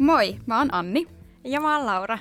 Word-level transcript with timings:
Moi, 0.00 0.38
mä 0.46 0.58
oon 0.58 0.74
Anni. 0.74 1.06
Ja 1.44 1.60
mä 1.60 1.76
oon 1.76 1.86
Laura. 1.86 2.18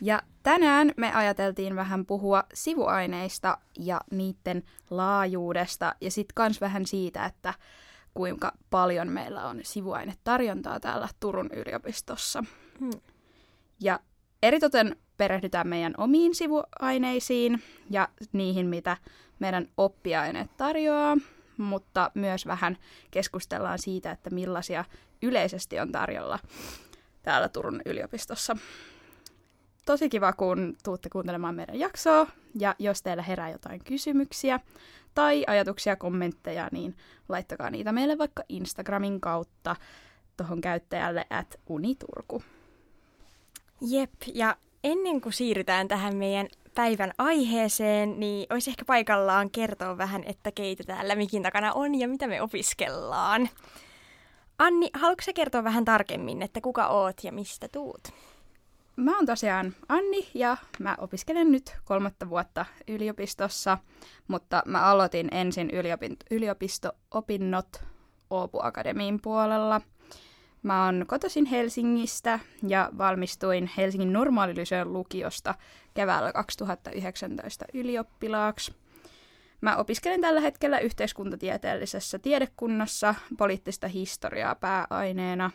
Ja 0.00 0.22
tänään 0.42 0.92
me 0.96 1.12
ajateltiin 1.12 1.76
vähän 1.76 2.06
puhua 2.06 2.44
sivuaineista 2.54 3.58
ja 3.78 4.00
niiden 4.10 4.62
laajuudesta 4.90 5.94
ja 6.00 6.10
sitten 6.10 6.34
kans 6.34 6.60
vähän 6.60 6.86
siitä, 6.86 7.24
että 7.24 7.54
kuinka 8.14 8.52
paljon 8.70 9.08
meillä 9.08 9.48
on 9.48 9.60
sivuainetarjontaa 9.62 10.80
täällä 10.80 11.08
Turun 11.20 11.50
yliopistossa. 11.52 12.44
Hmm. 12.80 12.90
Ja 13.80 14.00
eritoten 14.42 14.96
perehdytään 15.16 15.68
meidän 15.68 15.94
omiin 15.98 16.34
sivuaineisiin 16.34 17.62
ja 17.90 18.08
niihin, 18.32 18.66
mitä 18.66 18.96
meidän 19.38 19.68
oppiaineet 19.76 20.50
tarjoaa, 20.56 21.16
mutta 21.58 22.10
myös 22.14 22.46
vähän 22.46 22.78
keskustellaan 23.10 23.78
siitä, 23.78 24.10
että 24.10 24.30
millaisia 24.30 24.84
yleisesti 25.22 25.80
on 25.80 25.92
tarjolla 25.92 26.38
täällä 27.22 27.48
Turun 27.48 27.82
yliopistossa. 27.86 28.56
Tosi 29.86 30.08
kiva, 30.08 30.32
kun 30.32 30.76
tuutte 30.84 31.08
kuuntelemaan 31.08 31.54
meidän 31.54 31.78
jaksoa, 31.78 32.26
ja 32.54 32.74
jos 32.78 33.02
teillä 33.02 33.22
herää 33.22 33.50
jotain 33.50 33.84
kysymyksiä 33.84 34.60
tai 35.14 35.44
ajatuksia, 35.46 35.96
kommentteja, 35.96 36.68
niin 36.72 36.96
laittakaa 37.28 37.70
niitä 37.70 37.92
meille 37.92 38.18
vaikka 38.18 38.42
Instagramin 38.48 39.20
kautta 39.20 39.76
tuohon 40.36 40.60
käyttäjälle 40.60 41.26
at 41.30 41.60
uniturku. 41.66 42.42
Jep, 43.80 44.12
ja 44.34 44.56
ennen 44.84 45.20
kuin 45.20 45.32
siirrytään 45.32 45.88
tähän 45.88 46.16
meidän 46.16 46.48
päivän 46.78 47.12
aiheeseen, 47.18 48.20
niin 48.20 48.46
olisi 48.52 48.70
ehkä 48.70 48.84
paikallaan 48.84 49.50
kertoa 49.50 49.98
vähän, 49.98 50.22
että 50.26 50.52
keitä 50.52 50.84
täällä 50.84 51.14
mikin 51.14 51.42
takana 51.42 51.72
on 51.72 51.94
ja 51.94 52.08
mitä 52.08 52.26
me 52.26 52.42
opiskellaan. 52.42 53.48
Anni, 54.58 54.90
haluatko 54.94 55.24
sä 55.24 55.32
kertoa 55.32 55.64
vähän 55.64 55.84
tarkemmin, 55.84 56.42
että 56.42 56.60
kuka 56.60 56.88
oot 56.88 57.24
ja 57.24 57.32
mistä 57.32 57.68
tuut? 57.68 58.08
Mä 58.96 59.16
oon 59.16 59.26
tosiaan 59.26 59.74
Anni 59.88 60.28
ja 60.34 60.56
mä 60.78 60.96
opiskelen 60.98 61.52
nyt 61.52 61.76
kolmatta 61.84 62.30
vuotta 62.30 62.66
yliopistossa, 62.88 63.78
mutta 64.28 64.62
mä 64.66 64.82
aloitin 64.82 65.28
ensin 65.34 65.70
yliopisto-opinnot 66.30 67.82
Oopu 68.30 68.58
Akademiin 68.62 69.20
puolella. 69.22 69.80
Mä 70.62 70.84
oon 70.84 71.04
kotoisin 71.08 71.46
Helsingistä 71.46 72.38
ja 72.68 72.90
valmistuin 72.98 73.70
Helsingin 73.76 74.12
normaalilyseon 74.12 74.92
lukiosta 74.92 75.54
keväällä 75.94 76.32
2019 76.32 77.64
ylioppilaaksi. 77.74 78.74
Mä 79.60 79.76
opiskelen 79.76 80.20
tällä 80.20 80.40
hetkellä 80.40 80.78
yhteiskuntatieteellisessä 80.78 82.18
tiedekunnassa 82.18 83.14
poliittista 83.38 83.88
historiaa 83.88 84.54
pääaineena. 84.54 85.50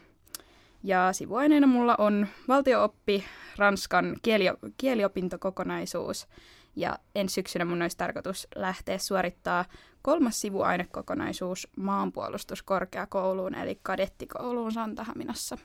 Ja 0.84 1.14
sivuaineena 1.14 1.68
mulla 1.68 1.96
on 1.98 2.28
valtiooppi, 2.48 3.24
Ranskan 3.58 4.16
kieli, 4.22 4.46
kieliopintokokonaisuus. 4.78 6.28
Ja 6.76 7.00
ensi 7.16 7.34
syksynä 7.34 7.66
mun 7.66 7.82
olisi 7.82 7.98
tarkoitus 7.98 8.48
lähteä 8.56 8.98
suorittaa 8.98 9.66
kolmas 10.02 10.42
sivuainekokonaisuus 10.42 11.68
maanpuolustuskorkeakouluun, 11.78 13.56
eli 13.56 13.80
kadettikouluun 13.84 14.72
Santahaminassa. 14.72 15.58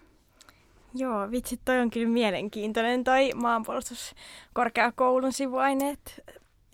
Joo, 0.95 1.31
vitsi, 1.31 1.61
toi 1.65 1.81
on 1.81 1.91
kyllä 1.91 2.09
mielenkiintoinen 2.09 3.05
toi 3.05 3.31
maanpuolustuskorkeakoulun 3.34 5.33
sivuaineet. 5.33 6.20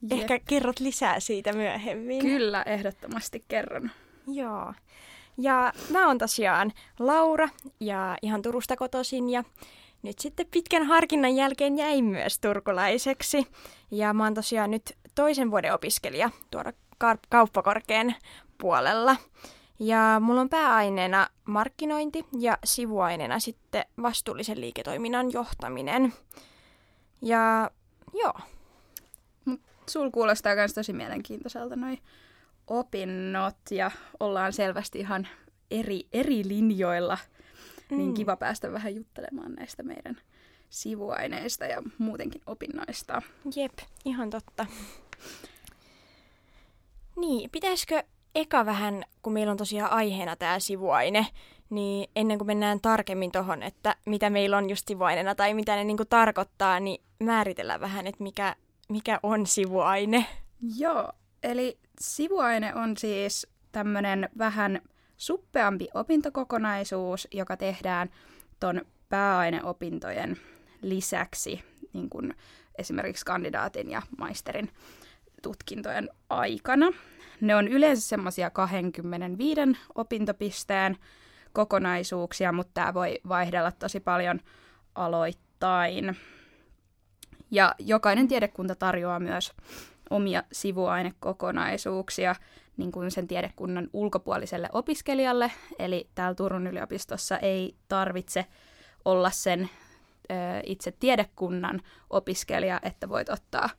Jep. 0.03 0.21
Ehkä 0.21 0.39
kerrot 0.39 0.81
lisää 0.81 1.21
siitä 1.21 1.53
myöhemmin. 1.53 2.23
Kyllä, 2.23 2.63
ehdottomasti 2.63 3.45
kerron. 3.49 3.91
Joo. 4.27 4.75
Ja 5.39 5.73
mä 5.91 6.07
oon 6.07 6.19
tosiaan 6.19 6.73
Laura 6.99 7.49
ja 7.81 8.17
ihan 8.23 8.43
Turusta 8.43 8.77
kotoisin 8.77 9.31
ja 9.31 9.45
nyt 10.05 10.19
sitten 10.19 10.47
pitkän 10.51 10.83
harkinnan 10.83 11.37
jälkeen 11.37 11.79
jäin 11.79 12.05
myös 12.05 12.39
turkulaiseksi. 12.39 13.47
Ja 13.91 14.13
mä 14.13 14.25
oon 14.25 14.35
tosiaan 14.35 14.71
nyt 14.71 14.97
toisen 15.15 15.51
vuoden 15.51 15.75
opiskelija 15.75 16.31
tuolla 16.51 16.73
kauppakorkean 17.29 18.15
puolella. 18.59 19.17
Ja 19.79 20.21
mulla 20.21 20.41
on 20.41 20.49
pääaineena 20.49 21.29
markkinointi 21.45 22.25
ja 22.39 22.59
sivuaineena 22.65 23.39
sitten 23.39 23.85
vastuullisen 24.03 24.61
liiketoiminnan 24.61 25.33
johtaminen. 25.33 26.13
Ja 27.23 27.71
joo, 28.15 28.35
sul 29.91 30.11
kuulostaa 30.11 30.55
myös 30.55 30.75
tosi 30.75 30.93
mielenkiintoiselta 30.93 31.77
noi 31.77 31.99
opinnot 32.67 33.57
ja 33.71 33.91
ollaan 34.21 34.53
selvästi 34.53 34.99
ihan 34.99 35.29
eri, 35.71 36.07
eri 36.13 36.49
linjoilla. 36.49 37.19
Niin 37.91 38.01
mm. 38.01 38.05
Niin 38.05 38.15
kiva 38.15 38.37
päästä 38.37 38.73
vähän 38.73 38.95
juttelemaan 38.95 39.53
näistä 39.53 39.83
meidän 39.83 40.17
sivuaineista 40.71 41.65
ja 41.65 41.83
muutenkin 41.99 42.43
opinnoista. 42.47 43.23
Jep, 43.57 43.73
ihan 44.05 44.31
totta. 44.31 44.67
Niin, 47.17 47.51
pitäisikö 47.51 48.03
eka 48.35 48.67
vähän, 48.67 49.05
kun 49.23 49.33
meillä 49.33 49.51
on 49.51 49.57
tosiaan 49.57 49.91
aiheena 49.91 50.37
tämä 50.37 50.59
sivuaine, 50.59 51.27
niin 51.71 52.11
ennen 52.17 52.39
kuin 52.39 52.47
mennään 52.47 52.81
tarkemmin 52.81 53.33
tuohon, 53.33 53.63
että 53.63 53.97
mitä 54.07 54.31
meillä 54.31 54.57
on 54.57 54.71
just 54.71 54.89
sivuaineena 54.89 55.35
tai 55.35 55.55
mitä 55.55 55.77
ne 55.77 55.85
niinku 55.85 56.05
tarkoittaa, 56.05 56.81
niin 56.81 57.03
määritellään 57.19 57.81
vähän, 57.81 58.07
että 58.07 58.23
mikä 58.23 58.57
mikä 58.89 59.21
on 59.23 59.47
sivuaine? 59.47 60.27
Joo, 60.77 61.13
eli 61.43 61.79
sivuaine 62.01 62.75
on 62.75 62.97
siis 62.97 63.47
tämmöinen 63.73 64.29
vähän 64.39 64.81
suppeampi 65.17 65.89
opintokokonaisuus, 65.95 67.29
joka 67.33 67.57
tehdään 67.57 68.11
ton 68.61 68.81
pääaineopintojen 69.09 70.37
lisäksi, 70.83 71.65
niin 71.93 72.11
kuin 72.11 72.35
esimerkiksi 72.79 73.25
kandidaatin 73.25 73.91
ja 73.91 74.03
maisterin 74.19 74.71
tutkintojen 75.43 76.11
aikana. 76.31 76.87
Ne 77.41 77.57
on 77.57 77.69
yleensä 77.69 78.09
semmoisia 78.09 78.51
25 78.51 79.61
opintopisteen 79.95 80.97
kokonaisuuksia, 81.53 82.53
mutta 82.53 82.71
tämä 82.75 82.95
voi 82.95 83.21
vaihdella 83.29 83.73
tosi 83.73 84.01
paljon 84.01 84.41
aloittain. 84.95 86.17
Ja 87.51 87.75
jokainen 87.79 88.29
tiedekunta 88.29 88.75
tarjoaa 88.75 89.21
myös 89.21 89.53
omia 90.11 90.43
sivuainekokonaisuuksia 90.53 92.35
niin 92.77 92.93
kuin 92.93 93.11
sen 93.11 93.29
tiedekunnan 93.29 93.89
ulkopuoliselle 93.93 94.69
opiskelijalle. 94.73 95.53
Eli 95.79 96.09
täällä 96.15 96.35
Turun 96.35 96.67
yliopistossa 96.67 97.39
ei 97.39 97.75
tarvitse 97.89 98.47
olla 99.05 99.31
sen 99.31 99.61
ö, 100.31 100.35
itse 100.67 100.93
tiedekunnan 100.93 101.83
opiskelija, 102.11 102.81
että 102.83 103.09
voit 103.09 103.29
ottaa 103.29 103.71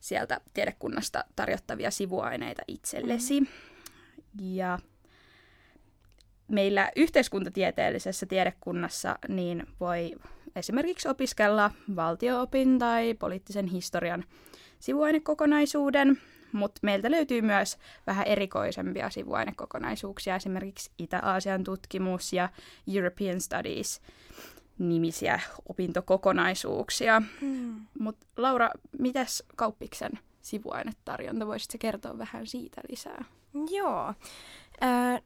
sieltä 0.00 0.40
tiedekunnasta 0.54 1.24
tarjottavia 1.36 1.90
sivuaineita 1.90 2.62
itsellesi. 2.68 3.40
Mm. 3.40 3.46
Ja 4.38 4.78
meillä 6.48 6.90
yhteiskuntatieteellisessä 6.96 8.26
tiedekunnassa 8.26 9.18
niin 9.28 9.66
voi 9.80 10.14
esimerkiksi 10.56 11.08
opiskella 11.08 11.70
valtioopin 11.96 12.78
tai 12.78 13.14
poliittisen 13.14 13.66
historian 13.66 14.24
sivuainekokonaisuuden, 14.78 16.18
mutta 16.54 16.80
meiltä 16.82 17.10
löytyy 17.10 17.42
myös 17.42 17.78
vähän 18.06 18.26
erikoisempia 18.26 19.10
sivuainekokonaisuuksia, 19.10 20.36
esimerkiksi 20.36 20.90
Itä-Aasian 20.98 21.64
tutkimus 21.64 22.32
ja 22.32 22.48
European 22.94 23.40
Studies 23.40 24.00
nimisiä 24.78 25.40
opintokokonaisuuksia. 25.68 27.22
Hmm. 27.40 27.86
Mutta 27.98 28.26
Laura, 28.36 28.70
mitäs 28.98 29.42
kauppiksen 29.56 30.12
sivuainetarjonta? 30.42 31.46
Voisitko 31.46 31.76
kertoa 31.80 32.18
vähän 32.18 32.46
siitä 32.46 32.80
lisää? 32.90 33.24
Joo. 33.70 34.14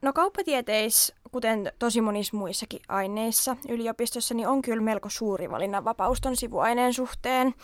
No 0.02 0.12
kauppatieteissä, 0.12 1.14
kuten 1.32 1.72
tosi 1.78 2.00
monissa 2.00 2.36
muissakin 2.36 2.81
aineissa 2.88 3.56
yliopistossa, 3.69 4.34
niin 4.34 4.48
on 4.48 4.62
kyllä 4.62 4.82
melko 4.82 5.08
suuri 5.08 5.50
valinnanvapaus 5.50 6.20
ton 6.20 6.36
sivuaineen 6.36 6.94
suhteen. 6.94 7.54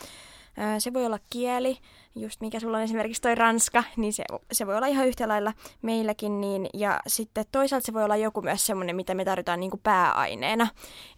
Se 0.79 0.93
voi 0.93 1.05
olla 1.05 1.19
kieli, 1.29 1.77
just 2.15 2.41
mikä 2.41 2.59
sulla 2.59 2.77
on 2.77 2.83
esimerkiksi 2.83 3.21
toi 3.21 3.35
ranska, 3.35 3.83
niin 3.97 4.13
se, 4.13 4.23
se 4.51 4.67
voi 4.67 4.77
olla 4.77 4.87
ihan 4.87 5.07
yhtä 5.07 5.27
lailla 5.27 5.53
meilläkin. 5.81 6.41
Niin, 6.41 6.69
ja 6.73 6.99
sitten 7.07 7.45
toisaalta 7.51 7.85
se 7.85 7.93
voi 7.93 8.03
olla 8.03 8.15
joku 8.15 8.41
myös 8.41 8.65
semmoinen, 8.65 8.95
mitä 8.95 9.13
me 9.15 9.25
tarvitaan 9.25 9.59
niin 9.59 9.71
kuin 9.71 9.81
pääaineena. 9.83 10.67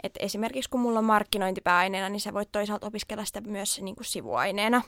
Et 0.04 0.13
esimerkiksi 0.19 0.69
kun 0.69 0.80
mulla 0.80 1.00
on 1.00 1.06
markkinointipääaineena, 1.06 2.10
niin 2.10 2.22
sä 2.22 2.34
voit 2.34 2.51
toisaalta 2.51 2.88
opiskella 2.88 3.25
sitä 3.25 3.42
myös 3.42 3.81
niin 3.81 3.95
kuin 3.95 4.06
sivuaineena. 4.06 4.81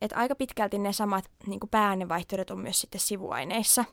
Et 0.00 0.12
aika 0.12 0.34
pitkälti 0.34 0.78
ne 0.78 0.92
samat 0.92 1.24
niin 1.46 1.60
kuin 1.60 1.70
pääainevaihtoehdot 1.70 2.50
on 2.50 2.60
myös 2.60 2.80
sitten 2.80 3.00
sivuaineissa. 3.00 3.84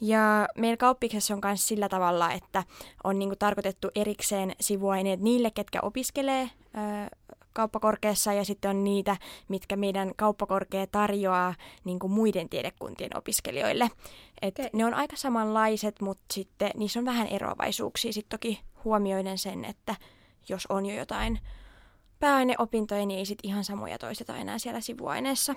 Ja 0.00 0.48
meillä 0.56 0.76
kauppiksessa 0.76 1.34
on 1.34 1.40
myös 1.44 1.68
sillä 1.68 1.88
tavalla, 1.88 2.32
että 2.32 2.64
on 3.04 3.18
niinku 3.18 3.36
tarkoitettu 3.36 3.88
erikseen 3.94 4.52
sivuaineet 4.60 5.20
niille, 5.20 5.50
ketkä 5.50 5.78
opiskelee 5.82 6.42
ö, 6.42 7.16
kauppakorkeassa 7.52 8.32
ja 8.32 8.44
sitten 8.44 8.70
on 8.70 8.84
niitä, 8.84 9.16
mitkä 9.48 9.76
meidän 9.76 10.12
kauppakorkea 10.16 10.86
tarjoaa 10.86 11.54
niinku 11.84 12.08
muiden 12.08 12.48
tiedekuntien 12.48 13.16
opiskelijoille. 13.16 13.90
Et 14.42 14.58
okay. 14.58 14.70
Ne 14.72 14.84
on 14.84 14.94
aika 14.94 15.16
samanlaiset, 15.16 16.00
mutta 16.00 16.24
sitten 16.32 16.70
niissä 16.74 16.98
on 16.98 17.04
vähän 17.04 17.26
eroavaisuuksia. 17.26 18.12
Sitten 18.12 18.38
toki 18.38 18.60
huomioiden 18.84 19.38
sen, 19.38 19.64
että 19.64 19.94
jos 20.48 20.66
on 20.66 20.86
jo 20.86 20.94
jotain 20.94 21.40
pääaineopintoja, 22.20 23.06
niin 23.06 23.18
ei 23.18 23.26
sit 23.26 23.38
ihan 23.42 23.64
samoja 23.64 23.98
toisteta 23.98 24.36
enää 24.36 24.58
siellä 24.58 24.80
sivuaineessa. 24.80 25.54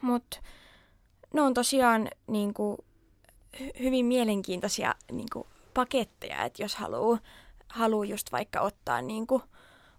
Mutta 0.00 0.40
ne 1.32 1.42
on 1.42 1.54
tosiaan 1.54 2.08
niin 2.26 2.54
kuin, 2.54 2.78
hyvin 3.80 4.06
mielenkiintoisia 4.06 4.94
niin 5.12 5.28
kuin, 5.32 5.46
paketteja, 5.74 6.44
että 6.44 6.62
jos 6.62 6.76
haluaa 6.76 7.18
haluu 7.68 8.02
just 8.02 8.32
vaikka 8.32 8.60
ottaa 8.60 9.02
niin 9.02 9.26
kuin, 9.26 9.42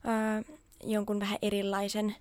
ö, 0.06 0.59
jonkun 0.84 1.20
vähän 1.20 1.38
erilaisen 1.42 2.16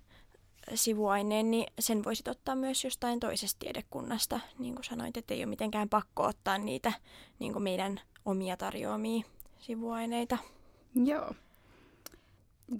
sivuaineen, 0.73 1.51
niin 1.51 1.65
sen 1.79 2.03
voisit 2.03 2.27
ottaa 2.27 2.55
myös 2.55 2.83
jostain 2.83 3.19
toisesta 3.19 3.59
tiedekunnasta. 3.59 4.39
Niin 4.59 4.75
kuin 4.75 4.83
sanoit, 4.83 5.17
että 5.17 5.33
ei 5.33 5.39
ole 5.39 5.45
mitenkään 5.45 5.89
pakko 5.89 6.23
ottaa 6.23 6.57
niitä 6.57 6.93
niin 7.39 7.53
kuin 7.53 7.63
meidän 7.63 8.01
omia 8.25 8.57
tarjoamia 8.57 9.23
sivuaineita. 9.59 10.37
Joo. 11.05 11.33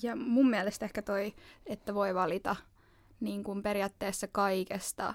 Ja 0.02 0.16
mun 0.16 0.50
mielestä 0.50 0.86
ehkä 0.86 1.02
toi, 1.02 1.34
että 1.66 1.94
voi 1.94 2.16
valita 2.16 2.56
niin 3.20 3.44
kuin 3.44 3.64
periaatteessa 3.64 4.28
kaikesta 4.28 5.14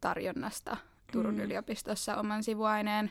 tarjonnasta 0.00 0.76
Turun 1.12 1.34
mm. 1.34 1.40
yliopistossa 1.40 2.16
oman 2.16 2.44
sivuaineen. 2.44 3.10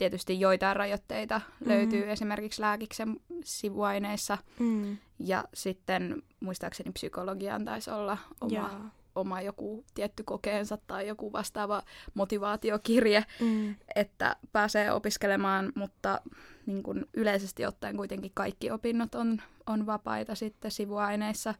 Tietysti 0.00 0.40
joitain 0.40 0.76
rajoitteita 0.76 1.40
mm. 1.60 1.68
löytyy 1.68 2.10
esimerkiksi 2.10 2.62
lääkiksen 2.62 3.16
sivuaineissa. 3.44 4.38
Mm. 4.58 4.96
Ja 5.18 5.44
sitten 5.54 6.22
muistaakseni 6.40 6.92
psykologiaan 6.92 7.64
taisi 7.64 7.90
olla 7.90 8.18
oma, 8.40 8.90
oma 9.14 9.40
joku 9.40 9.84
tietty 9.94 10.22
kokeensa 10.22 10.78
tai 10.86 11.08
joku 11.08 11.32
vastaava 11.32 11.82
motivaatiokirje, 12.14 13.24
mm. 13.40 13.74
että 13.94 14.36
pääsee 14.52 14.92
opiskelemaan, 14.92 15.72
mutta 15.74 16.20
niin 16.66 16.82
kuin 16.82 17.06
yleisesti 17.14 17.66
ottaen 17.66 17.96
kuitenkin 17.96 18.32
kaikki 18.34 18.70
opinnot 18.70 19.14
on, 19.14 19.42
on 19.66 19.86
vapaita 19.86 20.34
sitten 20.34 20.70
sivuaineissa 20.70 21.54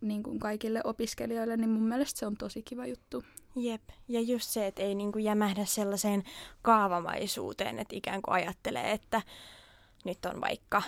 niin 0.00 0.22
kuin 0.22 0.38
kaikille 0.38 0.80
opiskelijoille, 0.84 1.56
niin 1.56 1.70
mun 1.70 1.88
mielestä 1.88 2.18
se 2.18 2.26
on 2.26 2.36
tosi 2.36 2.62
kiva 2.62 2.86
juttu. 2.86 3.24
Jep, 3.60 3.82
ja 4.08 4.20
just 4.20 4.50
se, 4.50 4.66
että 4.66 4.82
ei 4.82 4.94
niin 4.94 5.12
kuin 5.12 5.24
jämähdä 5.24 5.64
sellaiseen 5.64 6.22
kaavamaisuuteen, 6.62 7.78
että 7.78 7.96
ikään 7.96 8.22
kuin 8.22 8.34
ajattelee, 8.34 8.92
että 8.92 9.22
nyt 10.04 10.24
on 10.24 10.40
vaikka 10.40 10.82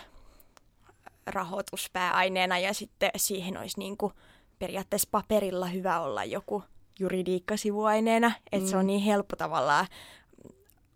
rahoitus 1.26 1.90
pääaineena 1.92 2.58
ja 2.58 2.74
sitten 2.74 3.10
siihen 3.16 3.58
olisi 3.58 3.78
niin 3.78 3.96
kuin 3.96 4.12
periaatteessa 4.58 5.08
paperilla 5.10 5.66
hyvä 5.66 6.00
olla 6.00 6.24
joku 6.24 6.62
juridiikkasivuaineena, 6.98 8.32
että 8.52 8.66
mm. 8.66 8.70
se 8.70 8.76
on 8.76 8.84
mm. 8.84 8.86
niin 8.86 9.00
helppo 9.00 9.36
tavallaan 9.36 9.86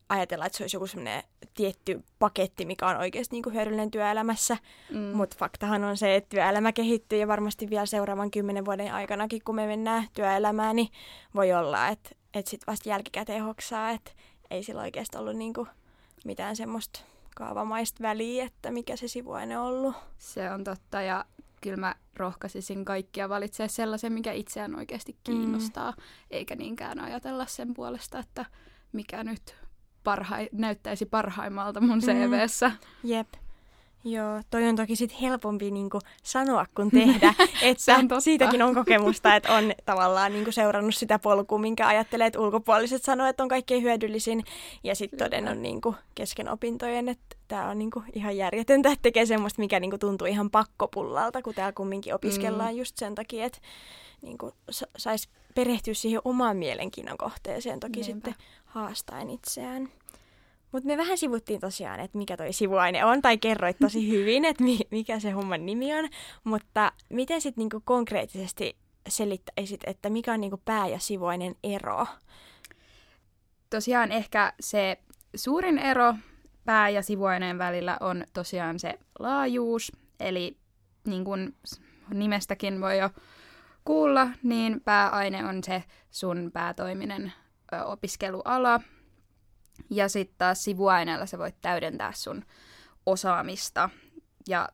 ajatella, 0.08 0.46
että 0.46 0.58
se 0.58 0.64
olisi 0.64 0.76
joku 0.76 0.86
semmoinen 0.86 1.22
tietty 1.54 2.02
paketti, 2.18 2.66
mikä 2.66 2.88
on 2.88 2.96
oikeasti 2.96 3.34
niin 3.36 3.42
kuin 3.42 3.54
hyödyllinen 3.54 3.90
työelämässä. 3.90 4.56
Mm. 4.90 4.98
Mutta 4.98 5.36
faktahan 5.38 5.84
on 5.84 5.96
se, 5.96 6.16
että 6.16 6.28
työelämä 6.28 6.72
kehittyy 6.72 7.18
ja 7.18 7.28
varmasti 7.28 7.70
vielä 7.70 7.86
seuraavan 7.86 8.30
kymmenen 8.30 8.64
vuoden 8.64 8.94
aikanakin, 8.94 9.40
kun 9.44 9.54
me 9.54 9.66
mennään 9.66 10.08
työelämään, 10.12 10.76
niin 10.76 10.88
voi 11.34 11.52
olla, 11.52 11.88
että, 11.88 12.10
että 12.34 12.50
sitten 12.50 12.66
vasta 12.66 12.88
jälkikäteen 12.88 13.44
hoksaa, 13.44 13.90
että 13.90 14.10
ei 14.50 14.62
sillä 14.62 14.82
oikeasti 14.82 15.18
ollut 15.18 15.36
niin 15.36 15.54
kuin 15.54 15.68
mitään 16.24 16.56
semmoista 16.56 17.00
kaavamaista 17.36 18.02
väliä, 18.02 18.44
että 18.44 18.70
mikä 18.70 18.96
se 18.96 19.08
sivuaine 19.08 19.58
on 19.58 19.66
ollut. 19.66 19.94
Se 20.18 20.50
on 20.50 20.64
totta 20.64 21.02
ja 21.02 21.24
kyllä 21.60 21.76
mä 21.76 21.94
rohkaisisin 22.16 22.84
kaikkia 22.84 23.28
valitsemaan 23.28 23.70
sellaisen, 23.70 24.12
mikä 24.12 24.32
itseään 24.32 24.76
oikeasti 24.76 25.12
mm. 25.12 25.18
kiinnostaa, 25.24 25.90
mm. 25.90 26.02
eikä 26.30 26.56
niinkään 26.56 27.00
ajatella 27.00 27.46
sen 27.46 27.74
puolesta, 27.74 28.18
että 28.18 28.44
mikä 28.92 29.24
nyt 29.24 29.63
parhai, 30.04 30.48
näyttäisi 30.52 31.06
parhaimmalta 31.06 31.80
mun 31.80 32.00
CVssä. 32.00 32.68
Mm. 32.68 33.10
Jep. 33.10 33.28
Joo, 34.06 34.42
toi 34.50 34.68
on 34.68 34.76
toki 34.76 34.96
sit 34.96 35.20
helpompi 35.20 35.70
niinku 35.70 35.98
sanoa 36.22 36.66
kuin 36.74 36.90
tehdä. 36.90 37.34
että 37.62 38.14
on 38.14 38.22
siitäkin 38.22 38.62
on 38.62 38.74
kokemusta, 38.74 39.36
että 39.36 39.54
on 39.54 39.72
tavallaan 39.84 40.32
niinku 40.32 40.52
seurannut 40.52 40.94
sitä 40.94 41.18
polkua, 41.18 41.58
minkä 41.58 41.86
ajattelee, 41.86 42.26
että 42.26 42.40
ulkopuoliset 42.40 43.02
sanoo, 43.02 43.26
että 43.26 43.42
on 43.42 43.48
kaikkein 43.48 43.82
hyödyllisin. 43.82 44.44
Ja 44.84 44.94
sitten 44.94 45.18
todennut 45.18 45.58
niinku 45.58 45.94
kesken 46.14 46.48
opintojen, 46.48 47.08
että 47.08 47.36
tämä 47.48 47.68
on 47.68 47.78
niinku 47.78 48.02
ihan 48.12 48.36
järjetöntä, 48.36 48.88
että 48.88 49.02
tekee 49.02 49.26
semmoista, 49.26 49.62
mikä 49.62 49.80
niinku 49.80 49.98
tuntuu 49.98 50.26
ihan 50.26 50.50
pakkopullalta, 50.50 51.42
kun 51.42 51.54
täällä 51.54 51.72
kumminkin 51.72 52.14
opiskellaan 52.14 52.72
mm. 52.72 52.78
just 52.78 52.96
sen 52.96 53.14
takia, 53.14 53.44
että 53.44 53.58
niinku 54.22 54.52
saisi 54.96 55.28
perehtyä 55.54 55.94
siihen 55.94 56.20
omaan 56.24 56.56
mielenkiinnon 56.56 57.18
kohteeseen 57.18 57.80
toki 57.80 58.00
Niinpä. 58.00 58.12
sitten 58.12 58.34
haastaen 58.74 59.30
itseään. 59.30 59.88
Mutta 60.72 60.86
me 60.86 60.96
vähän 60.96 61.18
sivuttiin 61.18 61.60
tosiaan, 61.60 62.00
että 62.00 62.18
mikä 62.18 62.36
toi 62.36 62.52
sivuaine 62.52 63.04
on, 63.04 63.22
tai 63.22 63.38
kerroit 63.38 63.76
tosi 63.78 64.10
hyvin, 64.10 64.44
että 64.44 64.64
mikä 64.90 65.20
se 65.20 65.30
homman 65.30 65.66
nimi 65.66 65.94
on. 65.94 66.08
Mutta 66.44 66.92
miten 67.08 67.40
sitten 67.40 67.62
niinku 67.62 67.82
konkreettisesti 67.84 68.76
selittäisit, 69.08 69.80
että 69.86 70.10
mikä 70.10 70.32
on 70.32 70.40
niinku 70.40 70.60
pää- 70.64 70.88
ja 70.88 70.98
sivuaineen 70.98 71.54
ero? 71.64 72.06
Tosiaan 73.70 74.12
ehkä 74.12 74.52
se 74.60 74.98
suurin 75.36 75.78
ero 75.78 76.14
pää- 76.64 76.88
ja 76.88 77.02
sivuaineen 77.02 77.58
välillä 77.58 77.96
on 78.00 78.24
tosiaan 78.32 78.78
se 78.78 78.98
laajuus, 79.18 79.92
eli 80.20 80.56
niin 81.06 81.24
kuin 81.24 81.54
nimestäkin 82.14 82.80
voi 82.80 82.98
jo 82.98 83.10
kuulla, 83.84 84.28
niin 84.42 84.80
pääaine 84.80 85.44
on 85.44 85.64
se 85.64 85.84
sun 86.10 86.50
päätoiminen 86.52 87.32
opiskeluala, 87.84 88.80
ja 89.90 90.08
sitten 90.08 90.38
taas 90.38 90.64
sivuaineella 90.64 91.26
sä 91.26 91.38
voit 91.38 91.56
täydentää 91.60 92.12
sun 92.12 92.44
osaamista. 93.06 93.90
Ja 94.48 94.68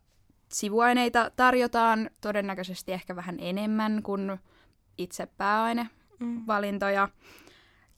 sivuaineita 0.53 1.31
tarjotaan 1.37 2.11
todennäköisesti 2.21 2.93
ehkä 2.93 3.17
vähän 3.17 3.37
enemmän 3.39 4.03
kuin 4.03 4.39
itse 4.99 5.27
pääainevalintoja. 5.27 7.07
Mm. 7.07 7.13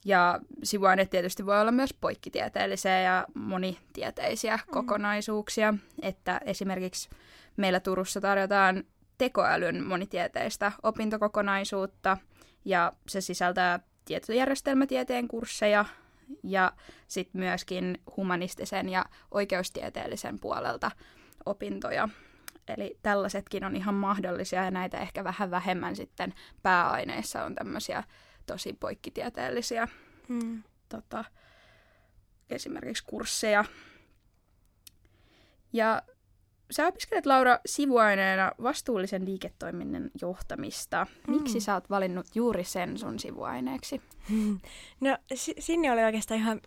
Ja 0.05 0.39
sivuaineet 0.63 1.09
tietysti 1.09 1.45
voi 1.45 1.61
olla 1.61 1.71
myös 1.71 1.93
poikkitieteellisiä 1.93 3.01
ja 3.01 3.25
monitieteisiä 3.33 4.57
mm. 4.57 4.71
kokonaisuuksia. 4.71 5.73
Että 6.01 6.41
esimerkiksi 6.45 7.09
meillä 7.57 7.79
Turussa 7.79 8.21
tarjotaan 8.21 8.83
tekoälyn 9.17 9.83
monitieteistä 9.83 10.71
opintokokonaisuutta 10.83 12.17
ja 12.65 12.93
se 13.07 13.21
sisältää 13.21 13.79
tietojärjestelmätieteen 14.05 15.27
kursseja, 15.27 15.85
ja 16.43 16.71
sitten 17.07 17.41
myöskin 17.41 18.01
humanistisen 18.17 18.89
ja 18.89 19.05
oikeustieteellisen 19.31 20.39
puolelta 20.39 20.91
opintoja. 21.45 22.09
Eli 22.67 22.97
tällaisetkin 23.01 23.65
on 23.65 23.75
ihan 23.75 23.95
mahdollisia 23.95 24.63
ja 24.63 24.71
näitä 24.71 24.97
ehkä 24.97 25.23
vähän 25.23 25.51
vähemmän 25.51 25.95
sitten 25.95 26.33
pääaineissa 26.61 27.43
on 27.43 27.55
tämmöisiä 27.55 28.03
tosi 28.45 28.73
poikkitieteellisiä 28.73 29.87
hmm. 30.27 30.63
tota, 30.89 31.25
esimerkiksi 32.49 33.03
kursseja. 33.07 33.65
Ja 35.73 36.01
sä 36.73 36.87
opiskelet 36.87 37.25
Laura 37.25 37.59
sivuaineena 37.65 38.51
vastuullisen 38.63 39.25
liiketoiminnan 39.25 40.09
johtamista. 40.21 41.07
Miksi 41.27 41.53
mm. 41.53 41.59
sä 41.59 41.73
oot 41.73 41.89
valinnut 41.89 42.27
juuri 42.35 42.63
sen 42.63 42.97
sun 42.97 43.19
sivuaineeksi? 43.19 44.01
No 45.01 45.17
sinne 45.59 45.91
oli 45.91 46.03
oikeastaan 46.03 46.39
ihan 46.39 46.61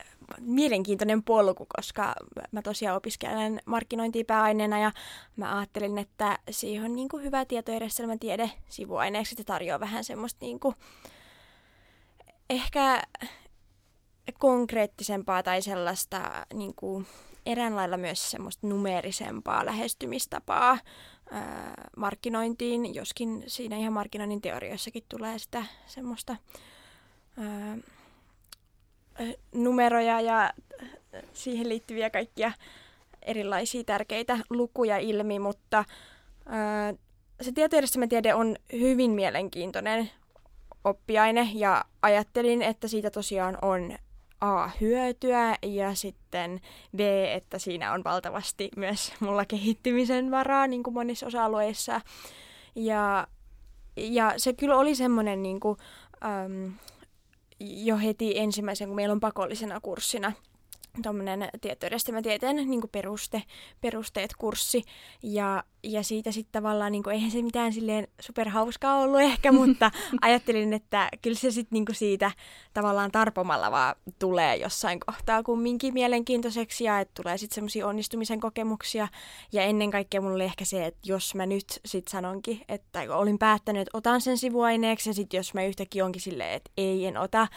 äh, 0.00 0.06
mielenkiintoinen 0.40 1.22
polku, 1.22 1.66
koska 1.76 2.14
mä 2.52 2.62
tosiaan 2.62 2.96
opiskelen 2.96 3.60
markkinointia 3.64 4.24
pääaineena 4.26 4.78
ja 4.78 4.92
mä 5.36 5.58
ajattelin, 5.58 5.98
että 5.98 6.38
siihen 6.50 6.84
on 6.84 6.96
niin 6.96 7.08
kuin 7.08 7.24
hyvä 7.24 7.44
tietojärjestelmätiede 7.44 8.50
sivuaineeksi, 8.68 9.34
että 9.34 9.52
tarjoaa 9.52 9.80
vähän 9.80 10.04
semmoista 10.04 10.38
niin 10.44 10.60
kuin 10.60 10.74
ehkä 12.50 13.02
konkreettisempaa 14.38 15.42
tai 15.42 15.62
sellaista 15.62 16.46
niin 16.54 16.74
kuin 16.74 17.06
eräänlailla 17.48 17.96
myös 17.96 18.30
semmoista 18.30 18.66
numeerisempaa 18.66 19.66
lähestymistapaa 19.66 20.78
ää, 21.30 21.74
markkinointiin, 21.96 22.94
joskin 22.94 23.44
siinä 23.46 23.76
ihan 23.76 23.92
markkinoinnin 23.92 24.40
teoriossakin 24.40 25.04
tulee 25.08 25.38
sitä 25.38 25.64
semmoista 25.86 26.36
ää, 27.38 27.78
numeroja 29.54 30.20
ja 30.20 30.52
siihen 31.32 31.68
liittyviä 31.68 32.10
kaikkia 32.10 32.52
erilaisia 33.22 33.84
tärkeitä 33.84 34.38
lukuja 34.50 34.98
ilmi, 34.98 35.38
mutta 35.38 35.84
ää, 36.46 36.94
se 37.40 37.52
tietojärjestelmätiede 37.52 38.34
on 38.34 38.56
hyvin 38.72 39.10
mielenkiintoinen 39.10 40.10
oppiaine 40.84 41.50
ja 41.54 41.84
ajattelin, 42.02 42.62
että 42.62 42.88
siitä 42.88 43.10
tosiaan 43.10 43.58
on 43.62 43.98
A, 44.40 44.68
hyötyä 44.80 45.56
ja 45.62 45.94
sitten 45.94 46.60
B, 46.96 47.00
että 47.34 47.58
siinä 47.58 47.92
on 47.92 48.04
valtavasti 48.04 48.68
myös 48.76 49.12
mulla 49.20 49.44
kehittymisen 49.44 50.30
varaa 50.30 50.66
niin 50.66 50.82
kuin 50.82 50.94
monissa 50.94 51.26
osa-alueissa. 51.26 52.00
Ja, 52.74 53.26
ja 53.96 54.34
se 54.36 54.52
kyllä 54.52 54.76
oli 54.76 54.94
semmoinen 54.94 55.42
niin 55.42 55.60
kuin, 55.60 55.78
äm, 56.24 56.72
jo 57.60 57.96
heti 57.96 58.38
ensimmäisen, 58.38 58.88
kun 58.88 58.96
meillä 58.96 59.12
on 59.12 59.20
pakollisena 59.20 59.80
kurssina 59.80 60.32
tuommoinen 61.02 61.48
tietojärjestelmätieteen 61.60 62.56
niin 62.56 62.82
peruste, 62.92 63.42
perusteet 63.80 64.30
kurssi. 64.38 64.82
Ja, 65.22 65.64
ja 65.82 66.02
siitä 66.02 66.32
sitten 66.32 66.52
tavallaan, 66.52 66.92
niin 66.92 67.02
kuin, 67.02 67.14
eihän 67.14 67.30
se 67.30 67.42
mitään 67.42 67.72
silleen 67.72 68.08
superhauskaa 68.20 69.00
ollut 69.00 69.20
ehkä, 69.20 69.52
mutta 69.52 69.90
ajattelin, 70.20 70.72
että 70.72 71.08
kyllä 71.22 71.36
se 71.36 71.50
sitten 71.50 71.76
niin 71.76 71.96
siitä 71.96 72.30
tavallaan 72.74 73.12
tarpomalla 73.12 73.70
vaan 73.70 73.94
tulee 74.18 74.56
jossain 74.56 75.00
kohtaa 75.00 75.42
kumminkin 75.42 75.94
mielenkiintoiseksi 75.94 76.84
ja 76.84 77.00
että 77.00 77.22
tulee 77.22 77.38
sitten 77.38 77.54
semmoisia 77.54 77.86
onnistumisen 77.86 78.40
kokemuksia. 78.40 79.08
Ja 79.52 79.62
ennen 79.62 79.90
kaikkea 79.90 80.20
mulla 80.20 80.34
oli 80.34 80.44
ehkä 80.44 80.64
se, 80.64 80.86
että 80.86 81.00
jos 81.04 81.34
mä 81.34 81.46
nyt 81.46 81.80
sitten 81.84 82.10
sanonkin, 82.12 82.60
että 82.68 83.00
olin 83.10 83.38
päättänyt, 83.38 83.82
että 83.82 83.98
otan 83.98 84.20
sen 84.20 84.38
sivuaineeksi 84.38 85.10
ja 85.10 85.14
sitten 85.14 85.38
jos 85.38 85.54
mä 85.54 85.64
yhtäkkiä 85.64 86.04
onkin 86.04 86.22
silleen, 86.22 86.52
että 86.52 86.70
ei 86.76 87.06
en 87.06 87.16
ota, 87.16 87.48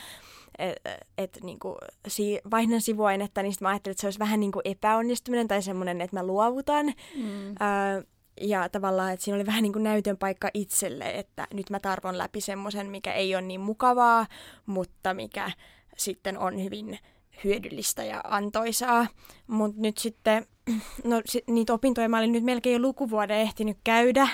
että 0.61 0.97
et, 1.17 1.39
niinku, 1.43 1.77
si, 2.07 2.41
vaihdan 2.51 2.81
sivuainetta, 2.81 3.43
niin 3.43 3.53
sitten 3.53 3.65
mä 3.65 3.69
ajattelin, 3.69 3.93
että 3.93 4.01
se 4.01 4.07
olisi 4.07 4.19
vähän 4.19 4.39
niinku 4.39 4.61
epäonnistuminen 4.65 5.47
tai 5.47 5.61
semmoinen, 5.61 6.01
että 6.01 6.15
mä 6.15 6.23
luovutan. 6.23 6.85
Mm. 7.15 7.47
Öö, 7.47 8.03
ja 8.41 8.69
tavallaan, 8.69 9.13
että 9.13 9.23
siinä 9.25 9.35
oli 9.35 9.45
vähän 9.45 9.63
niin 9.63 9.73
kuin 9.73 9.83
näytön 9.83 10.17
paikka 10.17 10.49
itselle, 10.53 11.11
että 11.11 11.47
nyt 11.53 11.69
mä 11.69 11.79
tarvon 11.79 12.17
läpi 12.17 12.41
semmoisen, 12.41 12.87
mikä 12.87 13.13
ei 13.13 13.35
ole 13.35 13.41
niin 13.41 13.61
mukavaa, 13.61 14.25
mutta 14.65 15.13
mikä 15.13 15.51
sitten 15.97 16.37
on 16.37 16.63
hyvin 16.63 16.99
hyödyllistä 17.43 18.03
ja 18.03 18.21
antoisaa. 18.23 19.07
Mutta 19.47 19.81
nyt 19.81 19.97
sitten, 19.97 20.45
no 21.03 21.21
sit, 21.25 21.47
niitä 21.47 21.73
opintoja 21.73 22.09
mä 22.09 22.17
olin 22.17 22.31
nyt 22.31 22.43
melkein 22.43 22.73
jo 22.73 22.79
lukuvuoden 22.79 23.39
ehtinyt 23.39 23.77
käydä 23.83 24.27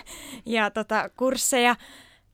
ja 0.46 0.72
tota, 0.72 1.10
kursseja, 1.18 1.76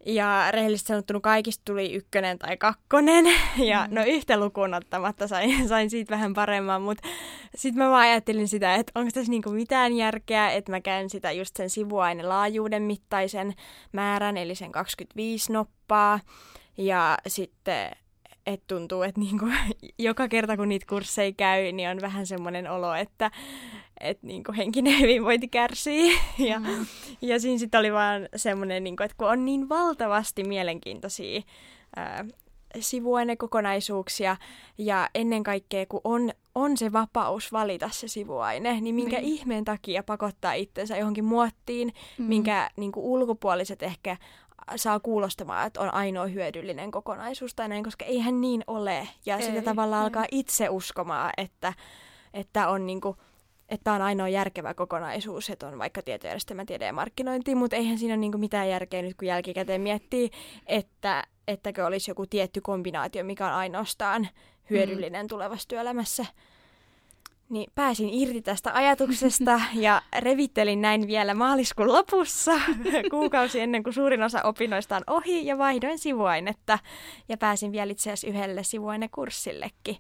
ja 0.06 0.52
rehellisesti 0.52 0.88
sanottuna 0.88 1.20
kaikista 1.20 1.62
tuli 1.66 1.94
ykkönen 1.94 2.40
tai 2.40 2.58
kakkonen. 2.58 3.26
Ja 3.58 3.88
mm. 3.88 3.96
no 3.96 4.04
yhtä 4.08 4.38
lukuun 4.38 4.74
ottamatta 4.74 5.28
sain, 5.28 5.68
sain 5.70 5.90
siitä 5.90 6.12
vähän 6.12 6.34
paremman. 6.34 6.82
Mutta 6.82 7.08
sitten 7.56 7.84
mä 7.84 7.90
vaan 7.90 8.08
ajattelin 8.08 8.48
sitä, 8.48 8.76
että 8.76 8.92
onko 8.96 9.12
tässä 9.14 9.30
niinku 9.30 9.50
mitään 9.50 9.94
järkeä, 9.94 10.52
että 10.52 10.72
mä 10.72 10.82
käyn 10.82 11.10
sitä 11.10 11.32
just 11.32 11.56
sen 11.56 11.70
sivuainelaajuuden 11.70 12.84
mittaisen 12.84 13.54
määrän, 13.92 14.38
eli 14.38 14.56
sen 14.56 14.72
25 14.72 15.54
noppaa. 15.54 16.20
Ja 16.78 17.18
sitten 17.28 17.92
että 18.46 18.76
tuntuu, 18.76 19.02
että 19.02 19.22
niinku, 19.22 19.46
joka 20.00 20.28
kerta 20.28 20.58
kun 20.58 20.70
niitä 20.70 20.86
kursseja 20.90 21.32
käy, 21.32 21.72
niin 21.72 21.90
on 21.90 22.02
vähän 22.02 22.28
semmoinen 22.28 22.72
olo, 22.72 22.94
että 22.94 23.32
et 24.00 24.24
niinku 24.24 24.54
henkinen 24.58 25.00
hyvinvointi 25.02 25.48
kärsii. 25.48 26.20
Ja, 26.50 26.60
mm. 26.60 26.86
ja 27.22 27.40
siinä 27.40 27.60
sitten 27.60 27.80
oli 27.80 27.94
vaan 27.94 28.30
semmoinen, 28.36 28.84
niinku, 28.84 29.04
että 29.04 29.18
kun 29.18 29.30
on 29.30 29.46
niin 29.46 29.70
valtavasti 29.70 30.44
mielenkiintoisia 30.44 31.42
ää, 31.96 32.26
sivuainekokonaisuuksia 32.80 34.38
ja 34.78 35.10
ennen 35.16 35.44
kaikkea 35.44 35.86
kun 35.86 36.02
on, 36.04 36.32
on 36.56 36.78
se 36.78 36.92
vapaus 36.92 37.52
valita 37.52 37.90
se 37.92 38.08
sivuaine, 38.08 38.82
niin 38.82 38.96
minkä 38.96 39.18
niin. 39.18 39.34
ihmeen 39.34 39.66
takia 39.66 40.04
pakottaa 40.04 40.54
itsensä 40.54 40.98
johonkin 40.98 41.26
muottiin, 41.26 41.94
mm. 42.18 42.26
minkä 42.26 42.70
niin 42.78 42.92
kuin 42.92 43.06
ulkopuoliset 43.06 43.84
ehkä 43.84 44.18
saa 44.76 45.00
kuulostamaan, 45.00 45.68
että 45.68 45.82
on 45.82 45.94
ainoa 45.94 46.26
hyödyllinen 46.26 46.92
kokonaisuus 46.92 47.56
tai 47.56 47.70
näin, 47.70 47.84
koska 47.84 48.06
eihän 48.06 48.42
niin 48.42 48.64
ole. 48.68 49.08
Ja 49.26 49.38
ei, 49.38 49.44
sitä 49.44 49.62
tavallaan 49.62 50.02
ei. 50.02 50.06
alkaa 50.06 50.26
itse 50.32 50.70
uskomaan, 50.70 51.32
että, 51.38 51.74
että 52.34 52.70
on 52.70 52.86
niinku, 52.86 53.18
että 53.70 53.94
on 53.94 54.02
ainoa 54.02 54.30
järkevä 54.30 54.74
kokonaisuus, 54.74 55.50
että 55.50 55.68
on 55.68 55.80
vaikka 55.80 56.02
tietojärjestelmä, 56.02 56.66
tiede 56.66 56.86
ja 56.86 56.94
markkinointi, 56.94 57.56
mutta 57.56 57.76
eihän 57.76 57.98
siinä 57.98 58.14
ole 58.14 58.20
niinku 58.20 58.38
mitään 58.38 58.70
järkeä 58.70 59.02
nyt, 59.02 59.18
kun 59.18 59.28
jälkikäteen 59.28 59.82
miettii, 59.82 60.30
että 60.68 61.24
ettäkö 61.48 61.86
olisi 61.86 62.12
joku 62.12 62.26
tietty 62.26 62.62
kombinaatio, 62.62 63.24
mikä 63.24 63.48
on 63.48 63.54
ainoastaan 63.54 64.28
hyödyllinen 64.70 65.26
mm. 65.26 65.28
tulevassa 65.28 65.68
työelämässä 65.68 66.26
niin 67.54 67.72
pääsin 67.76 68.10
irti 68.12 68.42
tästä 68.42 68.72
ajatuksesta 68.74 69.62
ja 69.74 70.02
revittelin 70.20 70.82
näin 70.82 71.08
vielä 71.08 71.34
maaliskuun 71.34 71.94
lopussa, 71.94 72.52
kuukausi 73.12 73.60
ennen 73.60 73.84
kuin 73.84 73.94
suurin 73.94 74.24
osa 74.24 74.42
opinnoista 74.44 74.96
on 74.96 75.04
ohi 75.08 75.46
ja 75.46 75.58
vaihdoin 75.58 76.00
sivuainetta 76.00 76.80
ja 77.30 77.38
pääsin 77.38 77.72
vielä 77.72 77.92
itse 77.92 78.12
asiassa 78.12 78.28
yhdelle 78.28 78.64
sivuainekurssillekin. 78.64 79.98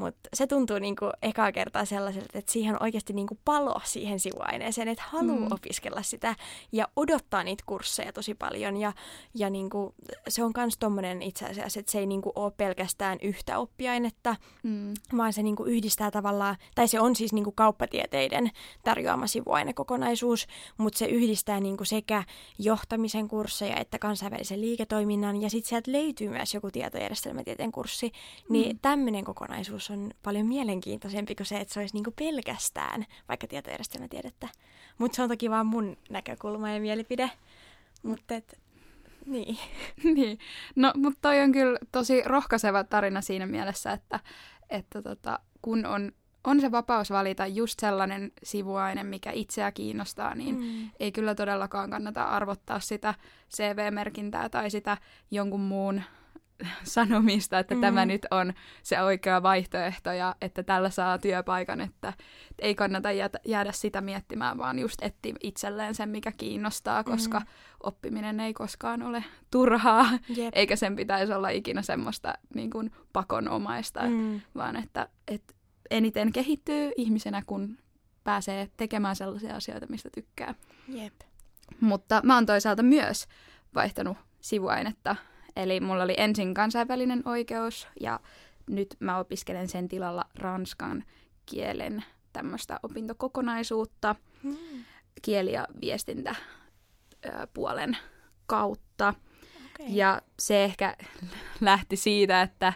Mutta 0.00 0.28
se 0.34 0.46
tuntuu 0.46 0.78
niinku 0.78 1.10
ekaa 1.22 1.52
kertaa 1.52 1.84
sellaiselta, 1.84 2.38
että 2.38 2.52
siihen 2.52 2.74
on 2.74 2.82
oikeasti 2.82 3.12
niinku 3.12 3.38
palo 3.44 3.80
siihen 3.84 4.20
sivuaineeseen, 4.20 4.88
että 4.88 5.04
haluaa 5.06 5.36
mm. 5.38 5.52
opiskella 5.52 6.02
sitä 6.02 6.36
ja 6.72 6.88
odottaa 6.96 7.44
niitä 7.44 7.64
kursseja 7.66 8.12
tosi 8.12 8.34
paljon. 8.34 8.76
Ja, 8.76 8.92
ja 9.34 9.50
niinku, 9.50 9.94
se 10.28 10.44
on 10.44 10.52
myös 10.56 10.78
tommonen 10.78 11.22
itse 11.22 11.46
asiassa, 11.46 11.80
että 11.80 11.92
se 11.92 11.98
ei 11.98 12.06
niinku 12.06 12.32
ole 12.34 12.52
pelkästään 12.56 13.18
yhtä 13.22 13.58
oppiainetta, 13.58 14.36
mm. 14.62 14.94
vaan 15.16 15.32
se 15.32 15.42
niinku 15.42 15.64
yhdistää 15.64 16.10
tavallaan, 16.10 16.56
tai 16.74 16.88
se 16.88 17.00
on 17.00 17.16
siis 17.16 17.32
niinku 17.32 17.52
kauppatieteiden 17.52 18.50
tarjoama 18.84 19.26
sivuainekokonaisuus, 19.26 20.46
mutta 20.76 20.98
se 20.98 21.06
yhdistää 21.06 21.60
niinku 21.60 21.84
sekä 21.84 22.24
johtamisen 22.58 23.28
kursseja 23.28 23.76
että 23.76 23.98
kansainvälisen 23.98 24.60
liiketoiminnan 24.60 25.42
ja 25.42 25.50
sitten 25.50 25.68
sieltä 25.68 25.92
löytyy 25.92 26.28
myös 26.28 26.54
joku 26.54 26.70
tietojärjestelmätieteen 26.70 27.72
kurssi, 27.72 28.12
niin 28.48 28.76
mm. 28.76 28.78
tämmöinen 28.82 29.24
kokonaisuus 29.24 29.89
on 29.90 30.10
paljon 30.22 30.46
mielenkiintoisempi 30.46 31.34
kuin 31.34 31.46
se, 31.46 31.60
että 31.60 31.74
se 31.74 31.80
olisi 31.80 31.94
niinku 31.94 32.10
pelkästään 32.10 33.06
vaikka 33.28 33.46
tietojärjestelmätiedettä. 33.46 34.48
Mutta 34.98 35.16
se 35.16 35.22
on 35.22 35.28
toki 35.28 35.50
vaan 35.50 35.66
mun 35.66 35.96
näkökulma 36.10 36.70
ja 36.70 36.80
mielipide. 36.80 37.30
Mutta 38.02 38.34
niin. 39.26 39.58
niin. 40.16 40.38
No, 40.76 40.92
mutta 40.96 41.18
toi 41.22 41.40
on 41.40 41.52
kyllä 41.52 41.78
tosi 41.92 42.22
rohkaiseva 42.22 42.84
tarina 42.84 43.20
siinä 43.20 43.46
mielessä, 43.46 43.92
että, 43.92 44.20
että 44.70 45.02
tota, 45.02 45.38
kun 45.62 45.86
on, 45.86 46.12
on 46.44 46.60
se 46.60 46.70
vapaus 46.70 47.10
valita 47.10 47.46
just 47.46 47.80
sellainen 47.80 48.32
sivuaine, 48.42 49.02
mikä 49.02 49.30
itseä 49.32 49.72
kiinnostaa, 49.72 50.34
niin 50.34 50.60
mm. 50.60 50.90
ei 51.00 51.12
kyllä 51.12 51.34
todellakaan 51.34 51.90
kannata 51.90 52.24
arvottaa 52.24 52.80
sitä 52.80 53.14
CV-merkintää 53.56 54.48
tai 54.48 54.70
sitä 54.70 54.96
jonkun 55.30 55.60
muun 55.60 56.02
sanomista, 56.82 57.58
että 57.58 57.74
mm. 57.74 57.80
tämä 57.80 58.06
nyt 58.06 58.26
on 58.30 58.52
se 58.82 59.02
oikea 59.02 59.42
vaihtoehto 59.42 60.12
ja 60.12 60.34
että 60.40 60.62
tällä 60.62 60.90
saa 60.90 61.18
työpaikan, 61.18 61.80
että 61.80 62.12
ei 62.58 62.74
kannata 62.74 63.08
jäädä 63.44 63.72
sitä 63.72 64.00
miettimään, 64.00 64.58
vaan 64.58 64.78
just 64.78 65.02
etsiä 65.02 65.34
itselleen 65.42 65.94
sen, 65.94 66.08
mikä 66.08 66.32
kiinnostaa, 66.32 67.04
koska 67.04 67.38
mm. 67.38 67.46
oppiminen 67.82 68.40
ei 68.40 68.54
koskaan 68.54 69.02
ole 69.02 69.24
turhaa, 69.50 70.06
Jep. 70.28 70.52
eikä 70.54 70.76
sen 70.76 70.96
pitäisi 70.96 71.32
olla 71.32 71.48
ikinä 71.48 71.82
semmoista 71.82 72.34
niin 72.54 72.70
kuin 72.70 72.92
pakonomaista, 73.12 74.02
mm. 74.02 74.40
vaan 74.54 74.76
että, 74.76 75.08
että 75.28 75.54
eniten 75.90 76.32
kehittyy 76.32 76.92
ihmisenä, 76.96 77.42
kun 77.46 77.78
pääsee 78.24 78.70
tekemään 78.76 79.16
sellaisia 79.16 79.56
asioita, 79.56 79.86
mistä 79.88 80.08
tykkää. 80.14 80.54
Jep. 80.88 81.14
Mutta 81.80 82.20
mä 82.24 82.34
oon 82.34 82.46
toisaalta 82.46 82.82
myös 82.82 83.26
vaihtanut 83.74 84.16
sivuainetta 84.40 85.16
Eli 85.56 85.80
mulla 85.80 86.02
oli 86.02 86.14
ensin 86.16 86.54
kansainvälinen 86.54 87.22
oikeus 87.24 87.88
ja 88.00 88.20
nyt 88.66 88.96
mä 89.00 89.18
opiskelen 89.18 89.68
sen 89.68 89.88
tilalla 89.88 90.24
ranskan 90.34 91.04
kielen 91.46 92.04
tämmöistä 92.32 92.80
opintokokonaisuutta 92.82 94.14
mm. 94.42 94.56
kieli- 95.22 95.52
ja 95.52 95.66
viestintäpuolen 95.80 97.96
kautta. 98.46 99.14
Okay. 99.74 99.86
Ja 99.88 100.22
se 100.38 100.64
ehkä 100.64 100.96
lähti 101.60 101.96
siitä, 101.96 102.42
että 102.42 102.72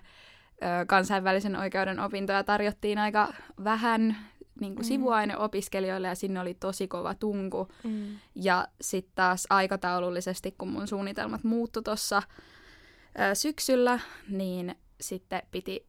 kansainvälisen 0.86 1.56
oikeuden 1.56 2.00
opintoja 2.00 2.44
tarjottiin 2.44 2.98
aika 2.98 3.34
vähän 3.64 4.16
niin 4.60 4.74
kuin 4.74 4.86
mm. 4.86 4.88
sivuaineopiskelijoille 4.88 6.08
ja 6.08 6.14
sinne 6.14 6.40
oli 6.40 6.54
tosi 6.54 6.88
kova 6.88 7.14
tunku. 7.14 7.68
Mm. 7.84 8.18
Ja 8.34 8.68
sitten 8.80 9.12
taas 9.14 9.46
aikataulullisesti, 9.50 10.54
kun 10.58 10.68
mun 10.68 10.88
suunnitelmat 10.88 11.44
muuttu 11.44 11.82
tuossa 11.82 12.22
syksyllä, 13.35 13.99
niin 14.28 14.75
sitten 15.00 15.42
piti 15.50 15.87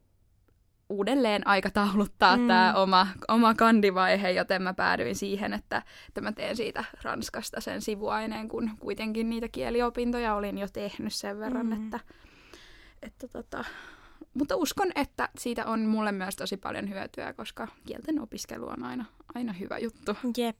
uudelleen 0.88 1.46
aikatauluttaa 1.46 2.36
mm. 2.36 2.46
tämä 2.46 2.74
oma, 2.74 3.06
oma 3.28 3.54
kandivaihe, 3.54 4.30
joten 4.30 4.62
mä 4.62 4.74
päädyin 4.74 5.16
siihen, 5.16 5.52
että, 5.52 5.82
että 6.08 6.20
mä 6.20 6.32
teen 6.32 6.56
siitä 6.56 6.84
Ranskasta 7.02 7.60
sen 7.60 7.82
sivuaineen, 7.82 8.48
kun 8.48 8.70
kuitenkin 8.80 9.30
niitä 9.30 9.48
kieliopintoja 9.48 10.34
olin 10.34 10.58
jo 10.58 10.68
tehnyt 10.72 11.14
sen 11.14 11.38
verran, 11.38 11.66
mm. 11.66 11.72
että, 11.72 12.00
että 13.02 13.28
tota, 13.28 13.64
mutta 14.34 14.56
uskon, 14.56 14.92
että 14.94 15.28
siitä 15.38 15.66
on 15.66 15.80
mulle 15.80 16.12
myös 16.12 16.36
tosi 16.36 16.56
paljon 16.56 16.90
hyötyä, 16.90 17.32
koska 17.32 17.68
kielten 17.86 18.20
opiskelu 18.20 18.68
on 18.68 18.84
aina, 18.84 19.04
aina 19.34 19.52
hyvä 19.52 19.78
juttu. 19.78 20.16
Jep. 20.36 20.56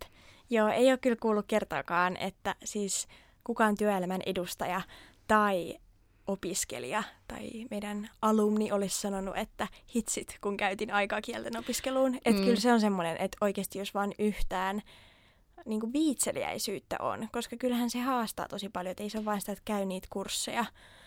Joo, 0.50 0.68
ei 0.68 0.90
ole 0.90 0.98
kyllä 0.98 1.16
kuullut 1.20 1.46
kertaakaan, 1.46 2.16
että 2.16 2.54
siis 2.64 3.08
kukaan 3.44 3.76
työelämän 3.76 4.20
edustaja 4.26 4.80
tai 5.28 5.78
opiskelija 6.26 7.02
tai 7.28 7.50
meidän 7.70 8.10
alumni 8.22 8.72
olisi 8.72 9.00
sanonut, 9.00 9.36
että 9.36 9.68
hitsit, 9.94 10.38
kun 10.40 10.56
käytin 10.56 10.92
aikaa 10.92 11.22
kielten 11.22 11.56
opiskeluun. 11.58 12.14
Että 12.14 12.40
mm. 12.40 12.44
kyllä 12.44 12.60
se 12.60 12.72
on 12.72 12.80
semmoinen, 12.80 13.16
että 13.16 13.38
oikeasti 13.40 13.78
jos 13.78 13.94
vaan 13.94 14.12
yhtään 14.18 14.82
niin 15.66 15.80
kuin 15.80 15.92
viitseliäisyyttä 15.92 16.96
on, 17.00 17.28
koska 17.32 17.56
kyllähän 17.56 17.90
se 17.90 18.00
haastaa 18.00 18.48
tosi 18.48 18.68
paljon, 18.68 18.90
että 18.90 19.02
ei 19.02 19.10
se 19.10 19.18
ole 19.18 19.24
vain 19.24 19.40
sitä, 19.40 19.52
että 19.52 19.62
käy 19.64 19.84
niitä 19.84 20.08
kursseja, 20.10 20.64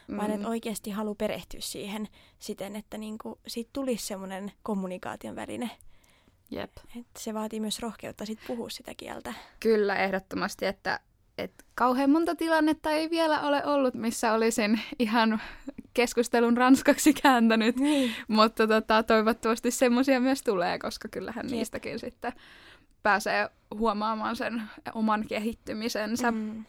mm. 0.07 0.17
vaan 0.17 0.31
että 0.31 0.47
oikeasti 0.47 0.91
haluaa 0.91 1.15
perehtyä 1.15 1.59
siihen 1.61 2.07
siten, 2.39 2.75
että 2.75 2.97
niinku, 2.97 3.39
siitä 3.47 3.69
tulisi 3.73 4.05
semmoinen 4.05 4.51
kommunikaation 4.63 5.35
väline. 5.35 5.69
Jep. 6.51 6.71
Et 6.99 7.07
se 7.17 7.33
vaatii 7.33 7.59
myös 7.59 7.79
rohkeutta 7.79 8.25
sit 8.25 8.39
puhua 8.47 8.69
sitä 8.69 8.93
kieltä. 8.97 9.33
Kyllä, 9.59 9.95
ehdottomasti, 9.95 10.65
että 10.65 10.99
et 11.39 11.65
kauhean 11.75 12.09
monta 12.09 12.35
tilannetta 12.35 12.91
ei 12.91 13.09
vielä 13.09 13.41
ole 13.41 13.65
ollut, 13.65 13.93
missä 13.93 14.33
olisin 14.33 14.79
ihan 14.99 15.41
keskustelun 15.93 16.57
ranskaksi 16.57 17.13
kääntänyt, 17.13 17.75
niin. 17.75 18.11
mutta 18.27 18.67
tota, 18.67 19.03
toivottavasti 19.03 19.71
semmoisia 19.71 20.19
myös 20.19 20.43
tulee, 20.43 20.79
koska 20.79 21.07
kyllähän 21.07 21.45
Jep. 21.45 21.51
niistäkin 21.51 21.99
sitten 21.99 22.33
pääsee 23.03 23.49
huomaamaan 23.75 24.35
sen 24.35 24.61
oman 24.93 25.25
kehittymisensä. 25.27 26.31
Mm. 26.31 26.65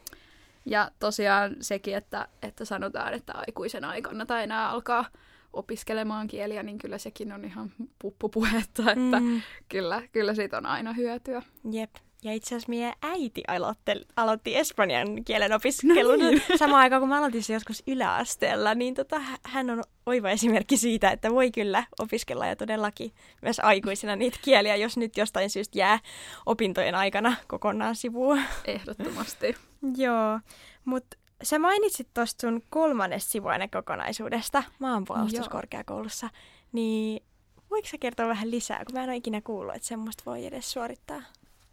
Ja 0.65 0.91
tosiaan 0.99 1.55
sekin, 1.59 1.95
että, 1.95 2.27
että 2.41 2.65
sanotaan, 2.65 3.13
että 3.13 3.33
aikuisen 3.35 3.85
aikana 3.85 4.25
tai 4.25 4.43
enää 4.43 4.69
alkaa 4.69 5.05
opiskelemaan 5.53 6.27
kieliä, 6.27 6.63
niin 6.63 6.77
kyllä 6.77 6.97
sekin 6.97 7.31
on 7.33 7.45
ihan 7.45 7.71
puppupuhetta, 7.99 8.81
että 8.91 9.19
mm. 9.19 9.41
kyllä, 9.69 10.01
kyllä 10.11 10.33
siitä 10.33 10.57
on 10.57 10.65
aina 10.65 10.93
hyötyä. 10.93 11.41
Jep. 11.71 11.95
Ja 12.23 12.33
itse 12.33 12.47
asiassa 12.47 12.69
meidän 12.69 12.93
äiti 13.01 13.43
aloitti, 13.47 13.91
aloitti 14.15 14.57
espanjan 14.57 15.23
kielen 15.25 15.53
opiskelun 15.53 16.19
no 16.19 16.29
niin. 16.29 16.43
samaan 16.59 16.81
aikaan, 16.81 17.01
kun 17.01 17.09
mä 17.09 17.17
aloitin 17.17 17.43
se 17.43 17.53
joskus 17.53 17.83
yläasteella, 17.87 18.75
niin 18.75 18.93
tota, 18.93 19.21
hän 19.43 19.69
on 19.69 19.83
oiva 20.05 20.29
esimerkki 20.29 20.77
siitä, 20.77 21.11
että 21.11 21.31
voi 21.31 21.51
kyllä 21.51 21.83
opiskella 21.99 22.45
ja 22.45 22.55
todellakin 22.55 23.13
myös 23.41 23.59
aikuisena 23.59 24.15
niitä 24.15 24.39
kieliä, 24.41 24.75
jos 24.75 24.97
nyt 24.97 25.17
jostain 25.17 25.49
syystä 25.49 25.79
jää 25.79 25.99
opintojen 26.45 26.95
aikana 26.95 27.35
kokonaan 27.47 27.95
sivuun. 27.95 28.41
Ehdottomasti. 28.65 29.55
Joo, 29.97 30.39
mutta 30.85 31.17
sä 31.43 31.59
mainitsit 31.59 32.07
tuosta 32.13 32.47
sun 32.47 32.61
kolmannesta 32.69 33.31
sivuainekokonaisuudesta 33.31 34.63
maanpuolustuskorkeakoulussa, 34.79 36.29
niin 36.71 37.23
voiko 37.71 37.87
sä 37.87 37.97
kertoa 37.97 38.27
vähän 38.27 38.51
lisää, 38.51 38.85
kun 38.85 38.93
mä 38.93 39.03
en 39.03 39.09
ole 39.09 39.17
ikinä 39.17 39.41
kuullut, 39.41 39.75
että 39.75 39.87
semmoista 39.87 40.23
voi 40.25 40.45
edes 40.45 40.71
suorittaa? 40.71 41.21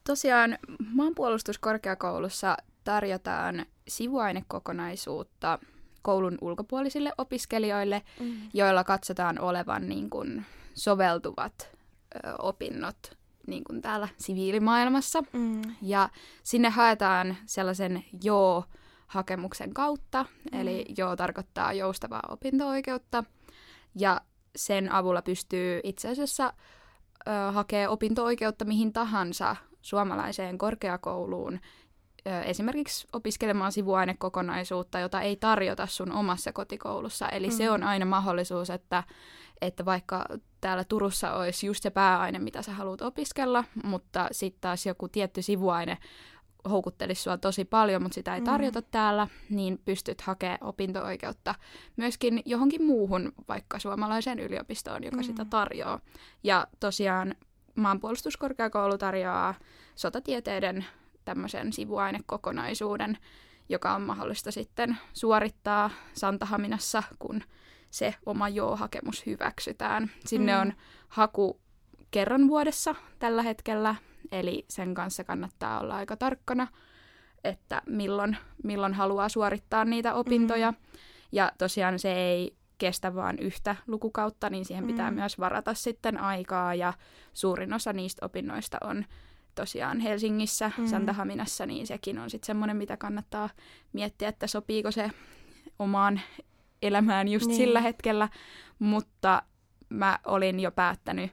Tosiaan 0.09 0.59
maanpuolustuskorkeakoulussa 0.95 2.57
tarjotaan 2.85 3.67
sivuainekokonaisuutta 3.89 5.59
koulun 6.03 6.39
ulkopuolisille 6.41 7.13
opiskelijoille, 7.19 8.03
mm. 8.21 8.37
joilla 8.55 8.85
katsotaan 8.85 9.41
olevan 9.41 9.89
niin 9.89 10.11
kuin 10.11 10.47
soveltuvat 10.75 11.69
ö, 12.15 12.35
opinnot 12.39 12.97
niin 13.47 13.65
kuin 13.65 13.83
täällä 13.83 14.09
siviilimaailmassa. 14.19 15.23
Mm. 15.33 15.63
Ja 15.83 16.09
sinne 16.43 16.69
haetaan 16.69 17.37
sellaisen 17.47 18.05
joo-hakemuksen 18.23 19.75
kautta, 19.75 20.23
mm. 20.53 20.61
eli 20.61 20.85
joo 20.99 21.17
tarkoittaa 21.17 21.73
joustavaa 21.73 22.23
opinto-oikeutta. 22.29 23.25
Ja 23.95 24.21
sen 24.57 24.93
avulla 24.93 25.23
pystyy 25.23 25.81
itse 25.85 26.09
asiassa 26.09 26.53
ö, 27.29 27.53
hakee 27.53 27.89
opinto-oikeutta 27.89 28.65
mihin 28.65 28.93
tahansa 28.93 29.57
suomalaiseen 29.89 30.59
korkeakouluun 30.59 31.61
esimerkiksi 32.45 33.09
opiskelemaan 33.13 33.73
sivuainekokonaisuutta, 33.73 34.99
jota 34.99 35.21
ei 35.21 35.37
tarjota 35.37 35.87
sun 35.87 36.13
omassa 36.13 36.53
kotikoulussa. 36.53 37.29
Eli 37.29 37.47
mm. 37.47 37.53
se 37.53 37.71
on 37.71 37.83
aina 37.83 38.05
mahdollisuus, 38.05 38.71
että, 38.71 39.05
että 39.61 39.85
vaikka 39.85 40.25
täällä 40.61 40.85
Turussa 40.85 41.33
olisi 41.33 41.67
just 41.67 41.83
se 41.83 41.91
pääaine, 41.91 42.39
mitä 42.39 42.63
sä 42.63 42.73
haluat 42.73 43.03
opiskella, 43.03 43.65
mutta 43.85 44.29
sitten 44.33 44.61
taas 44.61 44.87
joku 44.87 45.09
tietty 45.09 45.43
sivuaine 45.43 45.99
houkuttelisi 46.71 47.23
sua 47.23 47.39
tosi 47.39 47.65
paljon, 47.65 48.03
mutta 48.03 48.15
sitä 48.15 48.35
ei 48.35 48.41
mm. 48.41 48.45
tarjota 48.45 48.81
mm. 48.81 48.87
täällä, 48.91 49.29
niin 49.51 49.81
pystyt 49.85 50.21
hakemaan 50.21 50.59
opinto-oikeutta 50.61 51.55
myöskin 51.97 52.43
johonkin 52.45 52.85
muuhun, 52.85 53.33
vaikka 53.49 53.79
suomalaiseen 53.79 54.39
yliopistoon, 54.39 55.05
joka 55.05 55.17
mm. 55.17 55.23
sitä 55.23 55.45
tarjoaa. 55.45 56.01
Ja 56.43 56.67
tosiaan 56.81 57.35
maanpuolustuskorkeakoulu 57.81 58.99
tarjoaa 58.99 59.55
sotatieteiden 59.95 60.85
tämmöisen 61.25 61.73
sivuainekokonaisuuden, 61.73 63.19
joka 63.69 63.95
on 63.95 64.03
mahdollista 64.03 64.51
sitten 64.51 64.97
suorittaa 65.13 65.91
Santahaminassa, 66.15 67.03
kun 67.19 67.43
se 67.91 68.15
oma 68.27 68.49
joo-hakemus 68.49 69.27
hyväksytään. 69.27 70.11
Sinne 70.27 70.55
mm. 70.55 70.61
on 70.61 70.73
haku 71.09 71.61
kerran 72.11 72.49
vuodessa 72.49 72.95
tällä 73.19 73.43
hetkellä, 73.43 73.95
eli 74.33 74.65
sen 74.69 74.95
kanssa 74.95 75.25
kannattaa 75.25 75.81
olla 75.81 75.97
aika 75.97 76.17
tarkkana, 76.17 76.67
että 77.45 77.83
milloin, 77.87 78.37
milloin 78.65 78.95
haluaa 78.95 79.29
suorittaa 79.29 79.85
niitä 79.85 80.15
opintoja. 80.15 80.71
Mm. 80.71 80.77
Ja 81.33 81.53
tosiaan 81.59 81.99
se 81.99 82.13
ei 82.13 82.57
kestä 82.79 83.15
vain 83.15 83.39
yhtä 83.39 83.77
lukukautta, 83.87 84.51
niin 84.51 84.65
siihen 84.65 84.87
pitää 84.87 85.11
mm. 85.11 85.15
myös 85.15 85.39
varata 85.39 85.75
sitten 85.75 86.21
aikaa 86.21 86.75
ja 86.75 86.93
suurin 87.35 87.73
osa 87.73 87.93
niistä 87.93 88.27
opinnoista 88.27 88.79
on 88.85 89.05
tosiaan 89.55 90.01
Helsingissä, 90.01 90.71
mm. 90.79 90.87
Santahaminassa, 90.87 91.67
niin 91.67 91.87
sekin 91.87 92.19
on 92.19 92.31
sitten 92.31 92.47
semmoinen, 92.47 92.77
mitä 92.77 92.97
kannattaa 92.97 93.51
miettiä, 93.93 94.29
että 94.29 94.47
sopiiko 94.47 94.91
se 94.91 95.11
omaan 95.79 96.21
elämään 96.83 97.29
just 97.29 97.47
niin. 97.47 97.57
sillä 97.57 97.81
hetkellä, 97.81 98.29
mutta 98.79 99.43
mä 99.89 100.19
olin 100.27 100.61
jo 100.61 100.71
päättänyt 100.73 101.31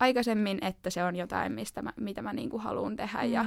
aikaisemmin, 0.00 0.58
että 0.64 0.90
se 0.90 1.04
on 1.04 1.16
jotain, 1.16 1.52
mistä 1.52 1.82
mä, 1.82 1.92
mitä 1.96 2.22
mä 2.22 2.32
niinku 2.32 2.58
haluan 2.58 2.96
tehdä 2.96 3.22
mm. 3.22 3.32
ja, 3.32 3.44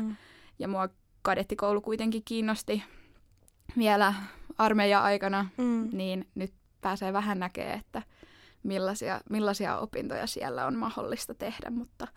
ja 0.59 0.67
mua 0.67 0.89
kadettikoulu 1.21 1.81
kuitenkin 1.81 2.21
kiinnosti 2.25 2.83
vielä 3.77 4.13
armeija-aikana, 4.57 5.49
mm. 5.57 5.89
niin 5.91 6.27
nyt 6.35 6.53
pääsee 6.81 7.13
vähän 7.13 7.39
näkemään, 7.39 7.79
että 7.79 8.01
millaisia, 8.63 9.21
millaisia 9.29 9.77
opintoja 9.77 10.27
siellä 10.27 10.65
on 10.65 10.75
mahdollista 10.75 11.33
tehdä, 11.33 11.69
mutta 11.69 12.07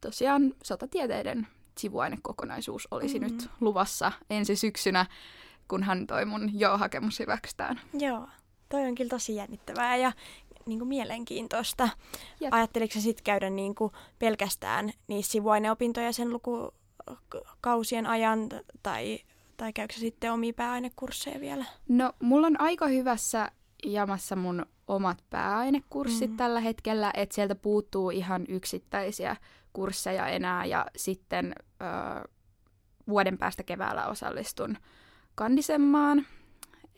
tosiaan 0.00 0.54
sotatieteiden 0.64 1.46
sivuainekokonaisuus 1.78 2.88
olisi 2.90 3.18
mm. 3.18 3.24
nyt 3.26 3.50
luvassa 3.60 4.12
ensi 4.30 4.56
syksynä, 4.56 5.06
kunhan 5.68 6.06
toi 6.06 6.24
mun 6.24 6.60
joo-hakemus 6.60 7.18
hyväksytään. 7.18 7.80
Joo, 7.92 8.28
toi 8.68 8.86
on 8.86 8.94
kyllä 8.94 9.10
tosi 9.10 9.34
jännittävää 9.34 9.96
ja 9.96 10.12
niin 10.66 10.78
kuin 10.78 10.88
mielenkiintoista. 10.88 11.88
Jep. 12.40 12.54
Ajatteliko 12.54 12.94
sä 12.94 13.00
sitten 13.00 13.24
käydä 13.24 13.50
niin 13.50 13.74
kuin 13.74 13.92
pelkästään 14.18 14.90
niissä 15.08 15.32
sivuaineopintoja 15.32 16.12
sen 16.12 16.30
lukukausien 16.30 18.06
ajan 18.06 18.48
tai, 18.82 19.18
tai 19.56 19.72
käykö 19.72 19.94
sitten 19.94 20.32
omia 20.32 20.52
pääainekursseja 20.52 21.40
vielä? 21.40 21.64
No, 21.88 22.12
mulla 22.22 22.46
on 22.46 22.60
aika 22.60 22.86
hyvässä 22.86 23.50
jamassa 23.84 24.36
mun 24.36 24.66
omat 24.86 25.24
pääainekurssit 25.30 26.30
mm. 26.30 26.36
tällä 26.36 26.60
hetkellä, 26.60 27.10
että 27.14 27.34
sieltä 27.34 27.54
puuttuu 27.54 28.10
ihan 28.10 28.44
yksittäisiä 28.48 29.36
kursseja 29.72 30.26
enää 30.26 30.64
ja 30.64 30.86
sitten 30.96 31.54
ö, 31.60 32.28
vuoden 33.08 33.38
päästä 33.38 33.62
keväällä 33.62 34.06
osallistun 34.06 34.76
kandisemmaan. 35.34 36.26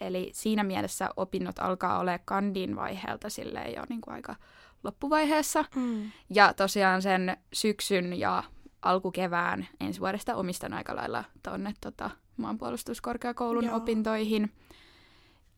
Eli 0.01 0.31
siinä 0.35 0.65
mielessä 0.65 1.11
opinnot 1.17 1.59
alkaa 1.59 1.99
olla 1.99 2.19
kandin 2.25 2.77
vaiheelta 2.77 3.31
silleen 3.31 3.75
jo 3.75 3.83
niin 3.89 4.01
kuin 4.01 4.15
aika 4.15 4.37
loppuvaiheessa. 4.85 5.65
Mm. 5.75 6.11
Ja 6.31 6.55
tosiaan 6.55 7.03
sen 7.03 7.37
syksyn 7.53 8.19
ja 8.19 8.43
alkukevään 8.83 9.69
ensi 9.81 10.01
vuodesta 10.01 10.35
omistan 10.35 10.73
aika 10.73 10.97
lailla 10.97 11.25
tuonne 11.43 11.75
tota, 11.81 12.11
maanpuolustuskorkeakoulun 12.37 13.65
Joo. 13.65 13.77
opintoihin. 13.77 14.53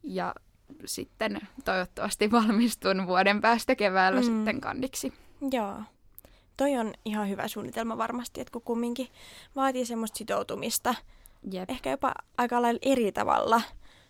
Ja 0.03 0.35
sitten 0.85 1.40
toivottavasti 1.64 2.31
valmistun 2.31 3.07
vuoden 3.07 3.40
päästä 3.40 3.74
keväällä 3.74 4.20
mm. 4.20 4.27
sitten 4.27 4.61
kandiksi. 4.61 5.12
Joo. 5.50 5.83
Toi 6.57 6.77
on 6.77 6.92
ihan 7.05 7.29
hyvä 7.29 7.48
suunnitelma 7.48 7.98
varmasti, 7.98 8.40
että 8.40 8.53
kun 8.53 8.62
kumminkin 8.62 9.09
vaatii 9.57 9.87
semmoista 9.87 10.18
sitoutumista, 10.18 10.94
Jep. 11.53 11.70
ehkä 11.70 11.90
jopa 11.90 12.14
aika 12.38 12.62
lailla 12.62 12.81
eri 12.83 13.12
tavalla 13.12 13.62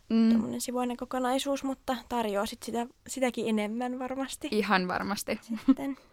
mm. 0.09 0.29
tuommoinen 0.29 0.61
sivuinen 0.61 0.97
kokonaisuus, 0.97 1.65
mutta 1.65 1.97
tarjoaa 2.09 2.47
sit 2.47 2.63
sitä, 2.63 2.87
sitäkin 3.07 3.49
enemmän 3.49 3.99
varmasti. 3.99 4.49
Ihan 4.51 4.89
varmasti. 4.89 5.41
Sitten. 5.43 5.97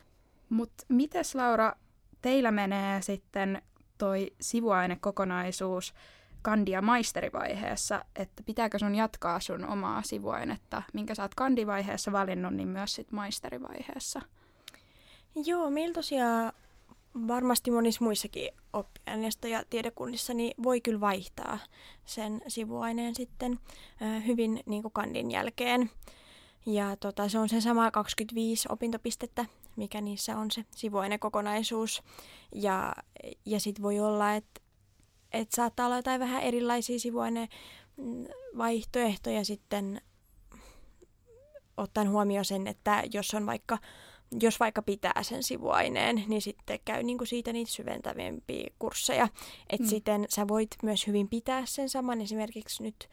Mutta 0.49 0.83
mites 0.89 1.35
Laura, 1.35 1.73
teillä 2.21 2.51
menee 2.51 3.01
sitten 3.01 3.61
toi 3.97 4.33
sivuainekokonaisuus 4.41 5.93
kandia 6.41 6.81
maisterivaiheessa, 6.81 8.05
että 8.15 8.43
pitääkö 8.43 8.79
sun 8.79 8.95
jatkaa 8.95 9.39
sun 9.39 9.65
omaa 9.65 10.01
sivuainetta, 10.01 10.83
minkä 10.93 11.15
sä 11.15 11.21
oot 11.21 11.35
kandivaiheessa 11.35 12.11
valinnut, 12.11 12.53
niin 12.53 12.67
myös 12.67 12.95
sit 12.95 13.11
maisterivaiheessa? 13.11 14.21
Joo, 15.45 15.69
meillä 15.69 15.93
tosiaan 15.93 16.53
varmasti 17.27 17.71
monissa 17.71 18.03
muissakin 18.03 18.49
oppiaineista 18.73 19.47
ja 19.47 19.63
tiedekunnissa 19.69 20.33
niin 20.33 20.53
voi 20.63 20.81
kyllä 20.81 20.99
vaihtaa 20.99 21.57
sen 22.05 22.41
sivuaineen 22.47 23.15
sitten 23.15 23.59
hyvin 24.27 24.59
niin 24.65 24.81
kuin 24.81 24.91
kandin 24.91 25.31
jälkeen. 25.31 25.89
Ja 26.65 26.95
tota, 26.95 27.29
se 27.29 27.39
on 27.39 27.49
se 27.49 27.61
sama 27.61 27.91
25 27.91 28.67
opintopistettä, 28.71 29.45
mikä 29.75 30.01
niissä 30.01 30.37
on 30.37 30.51
se 30.51 30.65
sivuainekokonaisuus. 30.75 32.03
Ja, 32.55 32.93
ja 33.45 33.59
sitten 33.59 33.83
voi 33.83 33.99
olla, 33.99 34.33
että 34.33 34.60
et 35.31 35.51
saattaa 35.51 35.85
olla 35.85 35.95
jotain 35.95 36.19
vähän 36.19 36.43
erilaisia 36.43 36.99
sivuainevaihtoehtoja 36.99 39.45
sitten 39.45 40.01
ottaen 41.77 42.09
huomioon 42.09 42.45
sen, 42.45 42.67
että 42.67 43.03
jos 43.13 43.33
on 43.33 43.45
vaikka 43.45 43.77
jos 44.41 44.59
vaikka 44.59 44.81
pitää 44.81 45.23
sen 45.23 45.43
sivuaineen, 45.43 46.23
niin 46.27 46.41
sitten 46.41 46.79
käy 46.85 47.03
niin 47.03 47.17
kuin 47.17 47.27
siitä 47.27 47.53
niitä 47.53 47.71
syventävämpiä 47.71 48.69
kursseja. 48.79 49.27
Että 49.69 49.83
mm. 49.83 49.89
sitten 49.89 50.25
sä 50.29 50.47
voit 50.47 50.69
myös 50.83 51.07
hyvin 51.07 51.29
pitää 51.29 51.65
sen 51.65 51.89
saman. 51.89 52.21
Esimerkiksi 52.21 52.83
nyt, 52.83 53.09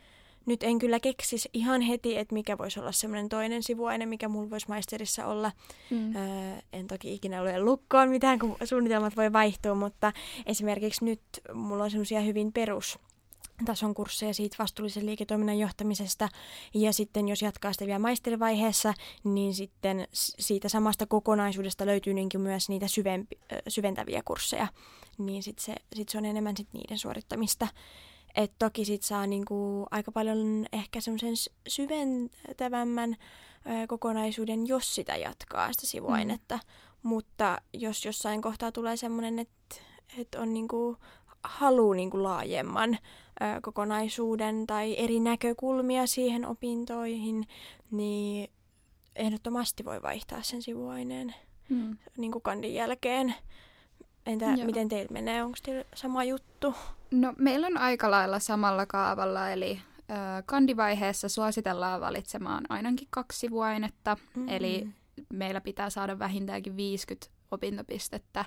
nyt 0.49 0.63
en 0.63 0.79
kyllä 0.79 1.01
keksis 1.01 1.49
ihan 1.53 1.81
heti, 1.81 2.17
että 2.17 2.35
mikä 2.35 2.59
voisi 2.59 2.81
olla 2.81 2.93
semmoinen 2.93 3.29
toinen 3.29 3.63
sivuaine, 3.63 4.07
mikä 4.07 4.29
mulla 4.29 4.51
voisi 4.51 4.69
maisterissa 4.69 5.27
olla. 5.27 5.53
Mm. 5.91 6.17
Öö, 6.17 6.59
en 6.73 6.87
toki 6.87 7.15
ikinä 7.15 7.41
ole 7.41 7.61
lukkoon 7.61 8.09
mitään, 8.09 8.39
kun 8.39 8.57
suunnitelmat 8.65 9.17
voi 9.17 9.33
vaihtua, 9.33 9.75
mutta 9.75 10.13
esimerkiksi 10.47 11.05
nyt 11.05 11.21
mulla 11.55 11.85
on 11.85 11.91
semmoisia 11.91 12.21
hyvin 12.21 12.53
perus 12.53 12.99
tason 13.65 13.95
kursseja 13.95 14.35
siitä 14.35 14.57
vastuullisen 14.59 15.07
liiketoiminnan 15.07 15.59
johtamisesta. 15.59 16.29
Ja 16.75 16.93
sitten 16.93 17.29
jos 17.29 17.43
jatkaa 17.43 17.73
sitä 17.73 17.87
vielä 17.87 17.99
maisterivaiheessa, 17.99 18.95
niin 19.25 19.55
sitten 19.55 20.09
siitä 20.13 20.69
samasta 20.69 21.07
kokonaisuudesta 21.07 21.87
löytyy 21.87 22.15
niinkin 22.15 22.41
myös 22.41 22.69
niitä 22.69 22.89
syvempi, 22.89 23.39
syventäviä 23.69 24.23
kursseja. 24.25 24.69
Niin 25.19 25.43
sitten 25.43 25.65
se, 25.65 25.75
sit 25.97 26.09
se 26.09 26.19
on 26.19 26.25
enemmän 26.25 26.57
sit 26.57 26.69
niiden 26.73 26.99
suorittamista. 26.99 27.69
Et 28.39 28.53
toki 28.59 28.85
sit 28.85 29.03
saa 29.03 29.27
niinku 29.27 29.87
aika 29.91 30.13
paljon 30.13 30.67
ehkä 30.73 31.01
semmoisen 31.01 31.35
syventävämmän 31.69 33.17
ö, 33.67 33.87
kokonaisuuden, 33.87 34.67
jos 34.67 34.95
sitä 34.95 35.17
jatkaa, 35.17 35.73
sitä 35.73 35.87
sivuainetta. 35.87 36.55
Mm. 36.57 37.09
Mutta 37.09 37.59
jos 37.73 38.05
jossain 38.05 38.43
kohtaa 38.43 38.73
tulee 38.73 38.97
semmoinen, 38.97 39.39
että 39.39 39.77
et 40.19 40.35
on 40.35 40.55
niinku 40.55 40.97
halu 41.43 41.93
niinku 41.93 42.23
laajemman 42.23 42.95
ö, 42.95 43.61
kokonaisuuden 43.63 44.67
tai 44.67 44.95
eri 44.99 45.21
näkökulmia 45.21 46.07
siihen 46.07 46.47
opintoihin, 46.47 47.47
niin 47.91 48.51
ehdottomasti 49.17 49.85
voi 49.85 50.03
vaihtaa 50.03 50.43
sen 50.43 50.63
sivuaineen 50.63 51.35
mm. 51.69 51.97
niin 52.17 52.33
kuin 52.33 52.43
kandin 52.43 52.75
jälkeen. 52.75 53.35
Entä 54.27 54.45
Joo. 54.45 54.67
miten 54.67 54.89
teillä 54.89 55.13
menee? 55.13 55.45
Onko 55.45 55.59
teillä 55.63 55.85
sama 55.95 56.25
juttu? 56.25 56.75
No 57.11 57.35
meillä 57.39 57.67
on 57.67 57.79
aika 57.79 58.11
lailla 58.11 58.39
samalla 58.39 58.87
kaavalla, 58.87 59.51
eli 59.51 59.81
ö, 59.99 60.15
kandivaiheessa 60.47 61.29
suositellaan 61.29 62.01
valitsemaan 62.01 62.65
ainakin 62.69 63.09
kaksi 63.11 63.39
sivuainetta, 63.39 64.15
mm-hmm. 64.15 64.49
eli 64.49 64.89
meillä 65.33 65.61
pitää 65.61 65.91
saada 65.91 66.19
vähintäänkin 66.19 66.77
50 66.77 67.27
opintopistettä 67.51 68.45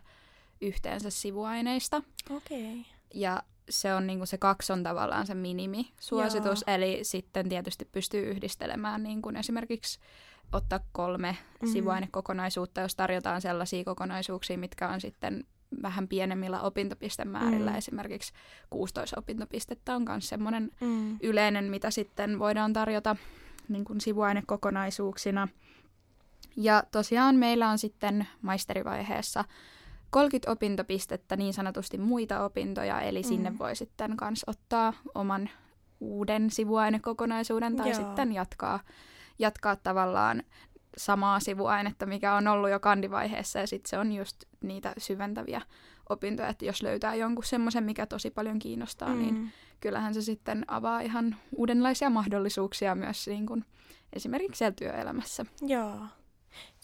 yhteensä 0.61 1.09
sivuaineista. 1.09 2.01
Okei. 2.29 2.71
Okay. 2.71 2.83
Ja 3.13 3.43
se 3.69 3.93
on 3.93 4.07
niinku 4.07 4.25
se 4.25 4.37
kaksi 4.37 4.73
on 4.73 4.83
tavallaan 4.83 5.27
se 5.27 5.35
minimisuositus, 5.35 6.63
Joo. 6.67 6.75
eli 6.75 6.99
sitten 7.01 7.49
tietysti 7.49 7.85
pystyy 7.85 8.29
yhdistelemään 8.29 9.03
niin 9.03 9.21
kuin 9.21 9.35
esimerkiksi 9.35 9.99
ottaa 10.51 10.79
kolme 10.91 11.31
mm-hmm. 11.31 11.73
sivuainekokonaisuutta, 11.73 12.81
jos 12.81 12.95
tarjotaan 12.95 13.41
sellaisia 13.41 13.83
kokonaisuuksia, 13.83 14.57
mitkä 14.57 14.89
on 14.89 15.01
sitten 15.01 15.45
vähän 15.81 16.07
pienemmillä 16.07 16.61
opintopistemäärillä. 16.61 17.71
Mm. 17.71 17.77
Esimerkiksi 17.77 18.33
16 18.69 19.19
opintopistettä 19.19 19.95
on 19.95 20.05
myös 20.09 20.29
semmoinen 20.29 20.71
mm. 20.81 21.17
yleinen, 21.21 21.65
mitä 21.65 21.91
sitten 21.91 22.39
voidaan 22.39 22.73
tarjota 22.73 23.15
niin 23.69 23.85
kuin 23.85 24.01
sivuainekokonaisuuksina. 24.01 25.47
Ja 26.57 26.83
tosiaan 26.91 27.35
meillä 27.35 27.69
on 27.69 27.77
sitten 27.77 28.27
maisterivaiheessa 28.41 29.45
30 30.09 30.51
opintopistettä 30.51 31.35
niin 31.35 31.53
sanotusti 31.53 31.97
muita 31.97 32.43
opintoja, 32.43 33.01
eli 33.01 33.21
mm. 33.21 33.27
sinne 33.27 33.59
voi 33.59 33.75
sitten 33.75 34.17
myös 34.21 34.43
ottaa 34.47 34.93
oman 35.15 35.49
uuden 35.99 36.49
sivuainekokonaisuuden 36.49 37.75
tai 37.75 37.89
Joo. 37.89 37.99
sitten 37.99 38.33
jatkaa, 38.33 38.79
jatkaa 39.39 39.75
tavallaan 39.75 40.43
samaa 40.97 41.39
sivuainetta, 41.39 42.05
mikä 42.05 42.35
on 42.35 42.47
ollut 42.47 42.69
jo 42.69 42.79
kandivaiheessa 42.79 43.59
ja 43.59 43.67
sitten 43.67 43.89
se 43.89 43.97
on 43.97 44.11
just 44.11 44.43
niitä 44.63 44.93
syventäviä 44.97 45.61
opintoja, 46.09 46.49
että 46.49 46.65
jos 46.65 46.81
löytää 46.81 47.15
jonkun 47.15 47.43
semmoisen, 47.43 47.83
mikä 47.83 48.05
tosi 48.05 48.31
paljon 48.31 48.59
kiinnostaa, 48.59 49.15
niin 49.15 49.33
mm. 49.33 49.41
niin 49.41 49.53
kyllähän 49.79 50.13
se 50.13 50.21
sitten 50.21 50.65
avaa 50.67 51.01
ihan 51.01 51.35
uudenlaisia 51.55 52.09
mahdollisuuksia 52.09 52.95
myös 52.95 53.27
niin 53.27 53.45
kuin 53.45 53.65
esimerkiksi 54.13 54.57
siellä 54.57 54.75
työelämässä. 54.75 55.45
Joo. 55.61 55.91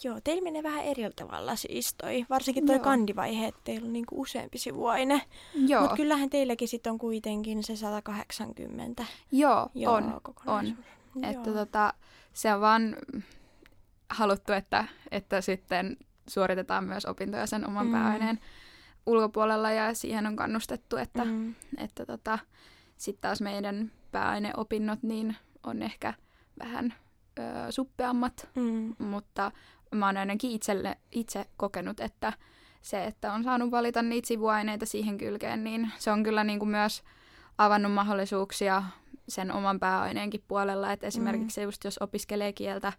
Joo, 0.04 0.20
teillä 0.24 0.42
menee 0.42 0.62
vähän 0.62 0.84
eri 0.84 1.02
tavalla 1.16 1.56
siis 1.56 1.94
toi, 1.94 2.26
varsinkin 2.30 2.66
toi 2.66 2.76
Joo. 2.76 2.84
kandivaihe, 2.84 3.46
että 3.46 3.60
teillä 3.64 3.86
on 3.86 3.92
niinku 3.92 4.20
useampi 4.20 4.58
sivuaine. 4.58 5.22
Joo. 5.66 5.80
Mutta 5.80 5.96
kyllähän 5.96 6.30
teilläkin 6.30 6.68
sitten 6.68 6.92
on 6.92 6.98
kuitenkin 6.98 7.62
se 7.62 7.76
180. 7.76 9.04
Joo, 9.32 9.68
Joo 9.74 9.94
on. 9.94 10.20
on. 10.46 10.66
Joo. 10.66 11.30
Että 11.30 11.52
tota, 11.52 11.94
se 12.32 12.54
on 12.54 12.60
vaan 12.60 12.96
haluttu, 14.10 14.52
että, 14.52 14.84
että 15.10 15.40
sitten 15.40 15.96
suoritetaan 16.28 16.84
myös 16.84 17.06
opintoja 17.06 17.46
sen 17.46 17.66
oman 17.68 17.86
mm. 17.86 17.92
pääaineen 17.92 18.38
ulkopuolella 19.06 19.70
ja 19.70 19.94
siihen 19.94 20.26
on 20.26 20.36
kannustettu, 20.36 20.96
että, 20.96 21.24
mm. 21.24 21.54
että 21.76 22.06
tota, 22.06 22.38
sitten 22.96 23.20
taas 23.20 23.40
meidän 23.40 23.92
pääaineopinnot 24.12 25.02
niin 25.02 25.36
on 25.62 25.82
ehkä 25.82 26.14
vähän 26.64 26.94
ö, 27.38 27.42
suppeammat, 27.72 28.48
mm. 28.54 28.94
mutta 28.98 29.52
mä 29.94 30.06
oon 30.06 30.16
ainakin 30.16 30.50
itselle, 30.50 30.96
itse 31.12 31.44
kokenut, 31.56 32.00
että 32.00 32.32
se, 32.82 33.04
että 33.04 33.32
on 33.32 33.44
saanut 33.44 33.70
valita 33.70 34.02
niitä 34.02 34.28
sivuaineita 34.28 34.86
siihen 34.86 35.18
kylkeen, 35.18 35.64
niin 35.64 35.92
se 35.98 36.10
on 36.10 36.22
kyllä 36.22 36.44
niin 36.44 36.58
kuin 36.58 36.68
myös 36.68 37.02
avannut 37.58 37.92
mahdollisuuksia 37.92 38.82
sen 39.28 39.52
oman 39.52 39.80
pääaineenkin 39.80 40.44
puolella, 40.48 40.92
että 40.92 41.06
esimerkiksi 41.06 41.60
mm. 41.60 41.64
just 41.64 41.84
jos 41.84 41.98
opiskelee 41.98 42.52
kieltä, 42.52 42.92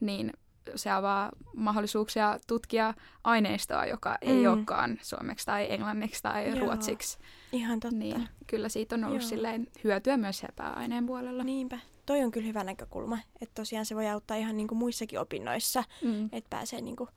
niin 0.00 0.32
se 0.74 0.90
avaa 0.90 1.30
mahdollisuuksia 1.56 2.38
tutkia 2.46 2.94
aineistoa, 3.24 3.86
joka 3.86 4.10
mm. 4.10 4.30
ei 4.30 4.46
olekaan 4.46 4.98
suomeksi 5.02 5.46
tai 5.46 5.66
englanniksi 5.72 6.22
tai 6.22 6.48
Joo. 6.48 6.58
ruotsiksi. 6.58 7.18
Ihan 7.52 7.80
totta. 7.80 7.96
Niin 7.96 8.28
kyllä 8.46 8.68
siitä 8.68 8.94
on 8.94 9.04
ollut 9.04 9.22
silleen 9.22 9.66
hyötyä 9.84 10.16
myös 10.16 10.42
pääaineen 10.56 11.06
puolella. 11.06 11.44
Niinpä 11.44 11.78
toi 12.06 12.22
on 12.22 12.30
kyllä 12.30 12.46
hyvä 12.46 12.64
näkökulma, 12.64 13.18
että 13.40 13.54
tosiaan 13.54 13.86
se 13.86 13.94
voi 13.94 14.08
auttaa 14.08 14.36
ihan 14.36 14.56
niin 14.56 14.68
kuin 14.68 14.78
muissakin 14.78 15.20
opinnoissa, 15.20 15.84
mm. 16.02 16.28
että 16.32 16.50
pääsee 16.50 16.80
niin 16.80 16.96
kuin 16.96 17.10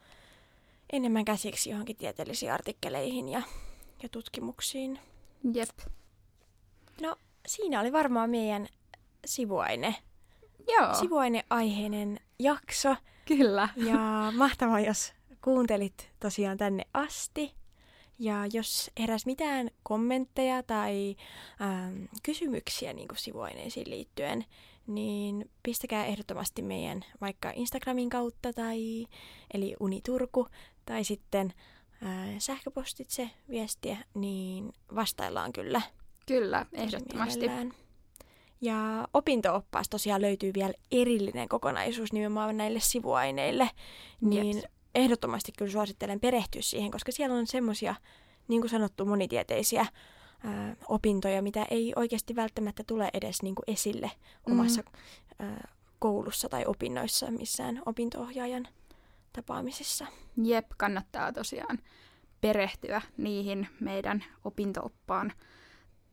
enemmän 0.94 1.26
käsiksi 1.26 1.70
johonkin 1.70 1.96
tieteellisiin 1.96 2.54
artikkeleihin 2.54 3.30
ja, 3.30 3.42
ja 4.04 4.10
tutkimuksiin. 4.10 5.00
Jep. 5.54 5.70
No, 7.02 7.16
siinä 7.48 7.80
oli 7.80 7.92
varmaan 7.92 8.30
meidän 8.30 8.68
sivuaine. 9.26 9.96
Joo. 10.68 10.94
Sivuaineaiheinen 10.94 12.20
jakso. 12.40 12.96
Kyllä. 13.38 13.70
Ja 13.76 14.34
mahtavaa, 14.36 14.80
jos 14.80 15.14
kuuntelit 15.42 16.10
tosiaan 16.20 16.58
tänne 16.58 16.84
asti. 16.94 17.54
Ja 18.20 18.46
jos 18.54 18.92
heräs 19.00 19.26
mitään 19.26 19.70
kommentteja 19.84 20.64
tai 20.64 21.16
ähm, 21.62 22.04
kysymyksiä 22.24 22.94
niin 22.94 23.08
kuin 23.08 23.18
sivuaineisiin 23.18 23.90
liittyen, 23.90 24.46
niin 24.88 25.50
pistäkää 25.64 26.06
ehdottomasti 26.06 26.62
meidän 26.62 27.06
vaikka 27.22 27.52
Instagramin 27.56 28.10
kautta 28.10 28.54
tai 28.54 29.06
eli 29.54 29.76
Uniturku 29.80 30.48
tai 30.86 31.04
sitten 31.04 31.54
ää, 32.02 32.28
sähköpostitse 32.38 33.30
viestiä, 33.50 33.98
niin 34.14 34.74
vastaillaan 34.96 35.54
kyllä. 35.54 35.82
Kyllä, 36.26 36.66
ehdottomasti. 36.74 37.46
Ja 38.62 39.08
opinto-oppaas 39.14 39.90
tosiaan 39.90 40.22
löytyy 40.22 40.52
vielä 40.54 40.74
erillinen 40.92 41.50
kokonaisuus 41.50 42.14
nimenomaan 42.14 42.58
näille 42.58 42.80
sivuaineille, 42.80 43.70
niin 44.22 44.56
yes. 44.56 44.68
ehdottomasti 44.96 45.52
kyllä 45.58 45.72
suosittelen 45.72 46.20
perehtyä 46.20 46.62
siihen, 46.62 46.92
koska 46.92 47.12
siellä 47.12 47.36
on 47.36 47.48
semmoisia, 47.48 47.96
niin 48.48 48.62
kuin 48.62 48.72
sanottu, 48.72 49.06
monitieteisiä 49.06 49.86
ää, 50.44 50.76
opintoja, 50.88 51.42
mitä 51.42 51.66
ei 51.72 51.94
oikeasti 51.96 52.36
välttämättä 52.36 52.84
tule 52.88 53.10
edes 53.14 53.42
niin 53.42 53.56
kuin 53.56 53.64
esille 53.68 54.12
mm. 54.48 54.54
omassa 54.54 54.84
ää, 55.40 55.68
koulussa 56.00 56.50
tai 56.50 56.66
opinnoissa 56.66 57.32
missään 57.32 57.82
opintoohjaajan 57.86 58.68
tapaamisissa. 59.34 60.06
Jep, 60.44 60.66
kannattaa 60.78 61.34
tosiaan 61.34 61.80
perehtyä 62.42 63.02
niihin 63.18 63.68
meidän 63.80 64.24
opintooppaan 64.46 65.34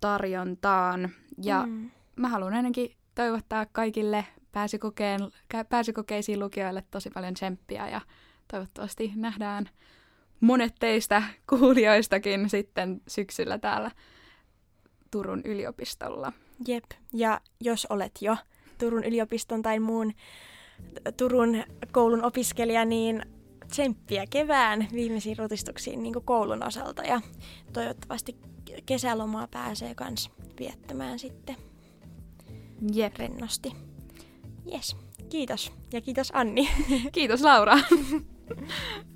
tarjontaan. 0.00 1.11
Ja 1.42 1.66
mm. 1.66 1.90
Mä 2.16 2.29
haluan 2.29 2.55
ainakin 2.55 2.96
toivottaa 3.14 3.66
kaikille 3.66 4.24
pääsykokeen, 4.52 5.20
pääsykokeisiin 5.68 6.40
lukijoille 6.40 6.85
tosi 6.90 7.11
paljon 7.11 7.35
tsemppiä 7.35 7.88
ja 7.88 8.00
toivottavasti 8.50 9.12
nähdään 9.14 9.68
monet 10.40 10.74
teistä 10.79 11.22
kuulijoistakin 11.50 12.50
sitten 12.50 13.00
syksyllä 13.09 13.59
täällä 13.59 13.90
Turun 15.11 15.42
yliopistolla. 15.44 16.33
Jep, 16.68 16.85
ja 17.12 17.40
jos 17.61 17.87
olet 17.90 18.12
jo 18.20 18.37
Turun 18.79 19.05
yliopiston 19.05 19.62
tai 19.62 19.79
muun 19.81 20.12
Turun 21.16 21.64
koulun 21.92 22.24
opiskelija, 22.24 22.85
niin 22.85 23.22
tsemppiä 23.68 24.24
kevään 24.31 24.88
viimeisiin 24.92 25.38
rutistuksiin 25.38 26.02
niin 26.02 26.14
koulun 26.24 26.62
osalta. 26.62 27.02
Ja 27.02 27.20
toivottavasti 27.72 28.37
kesälomaa 28.87 29.48
pääsee 29.48 29.94
kans 29.94 30.31
viettämään 30.59 31.18
sitten 31.18 31.57
Jep. 32.94 33.16
rennosti. 33.16 33.72
Yes. 34.72 34.96
Kiitos 35.28 35.72
ja 35.92 36.00
kiitos 36.00 36.32
Anni. 36.34 36.68
Kiitos 37.12 37.40
Laura. 37.42 37.78